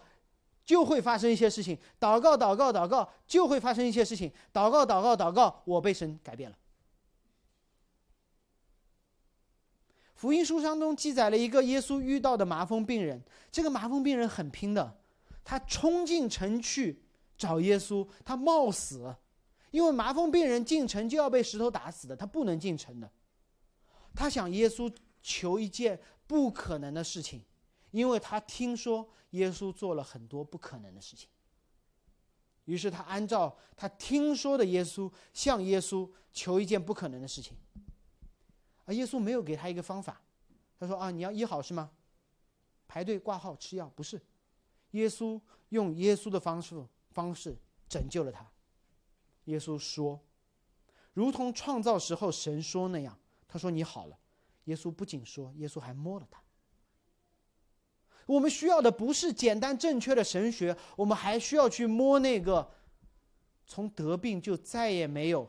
[0.65, 1.79] 就会发生一些事情。
[2.01, 4.29] 祷告，祷告，祷告，就会发生一些事情。
[4.53, 6.57] 祷告，祷告，祷告，我被神改变了。”
[10.15, 14.97] 福音书当中记载了一个耶稣遇到的麻风病人，这个麻风病人很拼的，
[15.45, 17.03] 他冲进城去
[17.37, 19.15] 找耶稣，他冒死，
[19.71, 23.11] 因为麻风病人进城就要被石头打死的，他不能进城的。
[24.15, 24.91] 他向耶稣
[25.21, 25.99] 求一件
[26.29, 27.43] 不可能的事情，
[27.91, 31.29] 因为他听说耶稣做了很多不可能的事情。
[32.67, 37.57] 于是他按照他听说的耶稣向耶稣求一件不可能的事情。
[38.85, 40.21] 啊耶稣没有给他一个方法，
[40.79, 41.91] 他说：“啊，你要医好是吗？
[42.87, 44.21] 排队挂号吃药不是？
[44.91, 47.57] 耶稣用耶稣的方式方式
[47.89, 48.47] 拯救了他。
[49.45, 50.21] 耶稣说，
[51.15, 53.19] 如同创造时候神说那样，
[53.49, 54.19] 他说你好了。
[54.65, 56.43] 耶稣不仅说，耶稣还摸了他。
[58.27, 62.71] 我们需要的不是简单正确的神学，我们还需要去摸那个
[63.67, 65.49] 从得病就再也没有。”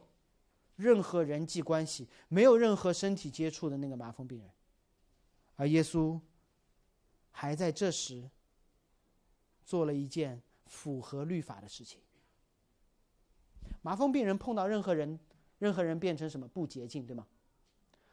[0.75, 4.49] 任何人际关系没有任何身体接触的那个麻风病人，
[5.55, 6.19] 而耶稣
[7.31, 8.29] 还在这时
[9.63, 12.01] 做了一件符合律法的事情。
[13.81, 15.17] 麻风病人碰到任何人，
[15.59, 17.25] 任何人变成什么不洁净，对吗？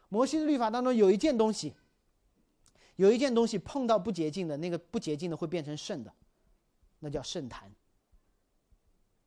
[0.08, 1.74] 摩西的律法当中有一件东西，
[2.96, 6.14] 有一件东西碰到不洁净的那个不洁净的会变成圣的，
[7.00, 7.74] 那叫圣坛，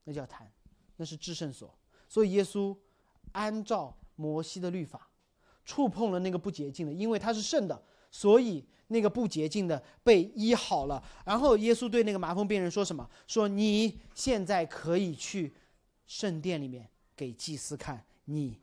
[0.06, 0.50] 那叫坛，
[0.96, 1.78] 那是至圣所。
[2.08, 2.78] 所以耶稣。
[3.36, 5.10] 按照摩西的律法，
[5.66, 11.04] 触碰了那个不洁净的，因为它是圣的，所以那个不洁净的被医好了。
[11.26, 13.10] 然后耶稣对那个麻风病人说什么？
[13.28, 15.54] 说你现在可以去
[16.08, 18.62] 圣殿里面给祭司看，你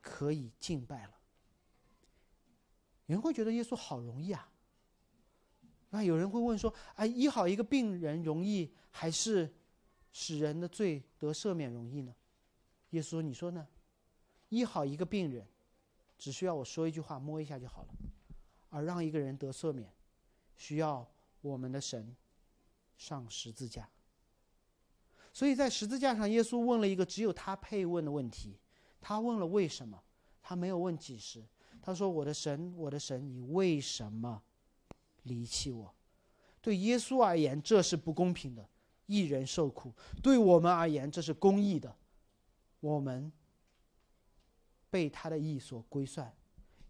[0.00, 1.10] 可以敬拜了。
[3.06, 4.48] 有人会觉得耶稣好容易啊？
[5.90, 9.54] 那有人会问说：哎，医好一个病人容易，还是
[10.12, 12.14] 使人的罪得赦免容易呢？
[12.90, 13.68] 耶稣，你说呢？
[14.54, 15.46] 医好一个病人，
[16.16, 17.88] 只需要我说一句话，摸一下就好了；
[18.68, 19.92] 而让一个人得赦免，
[20.56, 21.06] 需要
[21.40, 22.14] 我们的神
[22.96, 23.88] 上十字架。
[25.32, 28.56] 所以在十字架上，耶稣问了一个只有他配问的问题。
[29.00, 30.00] 他问了为什么，
[30.40, 31.44] 他没有问几时。
[31.82, 34.42] 他说：“我的神，我的神，你为什么
[35.24, 35.94] 离弃我？”
[36.62, 38.62] 对耶稣而言，这是不公平的；
[39.06, 39.92] 一人受苦，
[40.22, 41.94] 对我们而言，这是公义的。
[42.80, 43.30] 我们。
[44.94, 46.32] 被他的意所归算，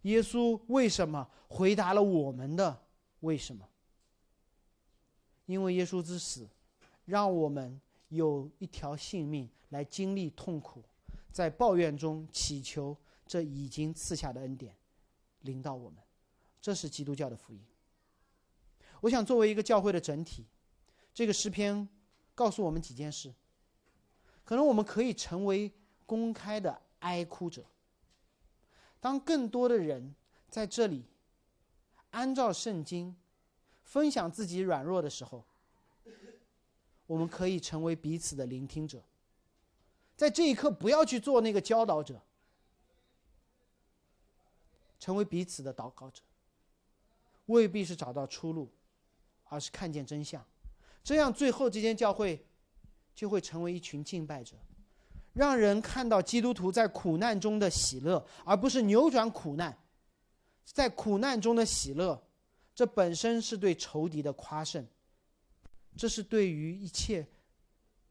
[0.03, 2.85] 耶稣为什么回答了我们的
[3.21, 3.67] 为什么？
[5.47, 6.47] 因为耶稣之死，
[7.05, 10.83] 让我们有一条性命来经历痛苦，
[11.31, 12.95] 在抱怨中祈求
[13.25, 14.75] 这已经赐下的恩典
[15.41, 15.97] 临到我们，
[16.61, 17.59] 这是基督教的福音。
[19.01, 20.45] 我想作为一个教会的整体，
[21.11, 21.89] 这个诗篇
[22.35, 23.33] 告诉我们几件事。
[24.43, 25.73] 可能我们可以成为
[26.05, 27.65] 公开的哀哭者。
[29.05, 30.15] 当更多的人
[30.49, 31.05] 在这里
[32.09, 33.15] 按照圣经
[33.83, 35.45] 分享自己软弱的时候，
[37.05, 39.03] 我们可以成为彼此的聆听者。
[40.15, 42.19] 在这一刻，不要去做那个教导者，
[44.99, 46.23] 成为彼此的祷告者。
[47.45, 48.71] 未必是找到出路，
[49.43, 50.43] 而是看见真相。
[51.03, 52.43] 这样，最后这间教会
[53.13, 54.55] 就会成为一群敬拜者。
[55.35, 59.77] 让人看到基督徒在苦难中的喜乐，而不是扭转苦难，
[60.63, 62.23] 在苦难中的喜乐，
[62.73, 64.87] 这本身是对仇敌的夸胜，
[65.97, 67.27] 这是对于一切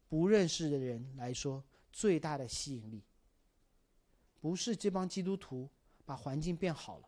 [0.07, 3.01] 不认识的人来说最大的吸引力。
[4.39, 5.67] 不是这帮基督徒
[6.05, 7.07] 把环境变好了，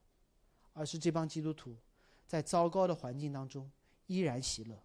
[0.74, 1.78] 而是这帮基督徒
[2.26, 3.70] 在糟糕的环境当中
[4.07, 4.76] 依然喜乐。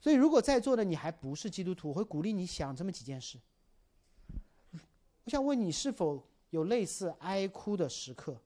[0.00, 3.38] 所以，如果在座的你还不是基督徒，我会鼓励你想这么几件事。
[5.24, 8.40] 我想问你，是否有类似哀哭的时刻，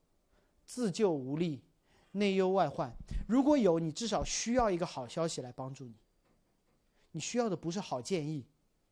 [0.65, 1.61] 自救无力，
[2.13, 2.95] 内忧外患？
[3.27, 5.93] 如果有，你至少需要一个好消息来帮助你。
[7.11, 8.45] 你需要的不是好建议，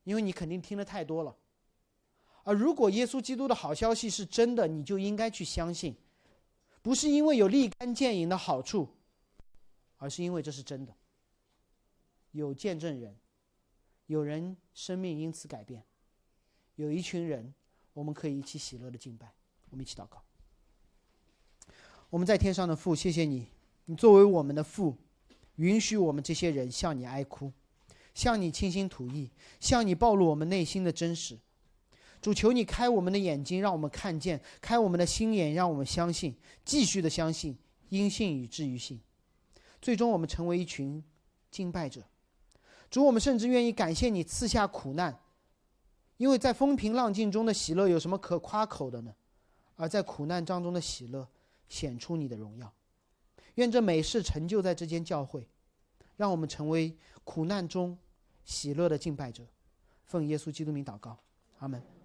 [0.04, 1.34] 因为你肯定听的太多了。
[2.44, 5.96] 而如果耶稣基督的好消息是真的，你就应该去相信，
[6.82, 8.88] 不是因为有立竿见影的好处，
[9.96, 10.94] 而是因为这是真的。
[12.32, 13.16] 有见证人，
[14.06, 15.82] 有人生命因此改变，
[16.74, 17.54] 有一群人。
[17.98, 19.34] 我们可以一起喜乐的敬拜，
[19.70, 20.22] 我们一起祷告。
[22.10, 23.48] 我们在天上的父，谢谢你，
[23.86, 24.96] 你作为我们的父，
[25.56, 27.52] 允许我们这些人向你哀哭，
[28.14, 31.36] 向你倾心吐意，向你暴露我们内心的真实。
[32.22, 39.00] 主求你开我们的眼睛，让我们看见；开我们的心眼，让我们相信，继续的相信，因信以至于信，
[39.82, 41.02] 最终我们成为一群
[41.50, 42.04] 敬拜者。
[42.88, 45.18] 主，我们甚至愿意感谢你赐下苦难。
[46.18, 49.14] 因为在风平浪静中的喜乐有什么可夸口的呢？
[49.76, 51.26] 而在苦难当中的喜乐
[51.68, 52.70] 显出你的荣耀。
[53.54, 55.48] 愿这美事成就在这间教会，
[56.16, 57.96] 让我们成为苦难中
[58.44, 59.44] 喜乐的敬拜者。
[60.04, 61.16] 奉耶稣基督名祷告，
[61.58, 61.97] 阿门。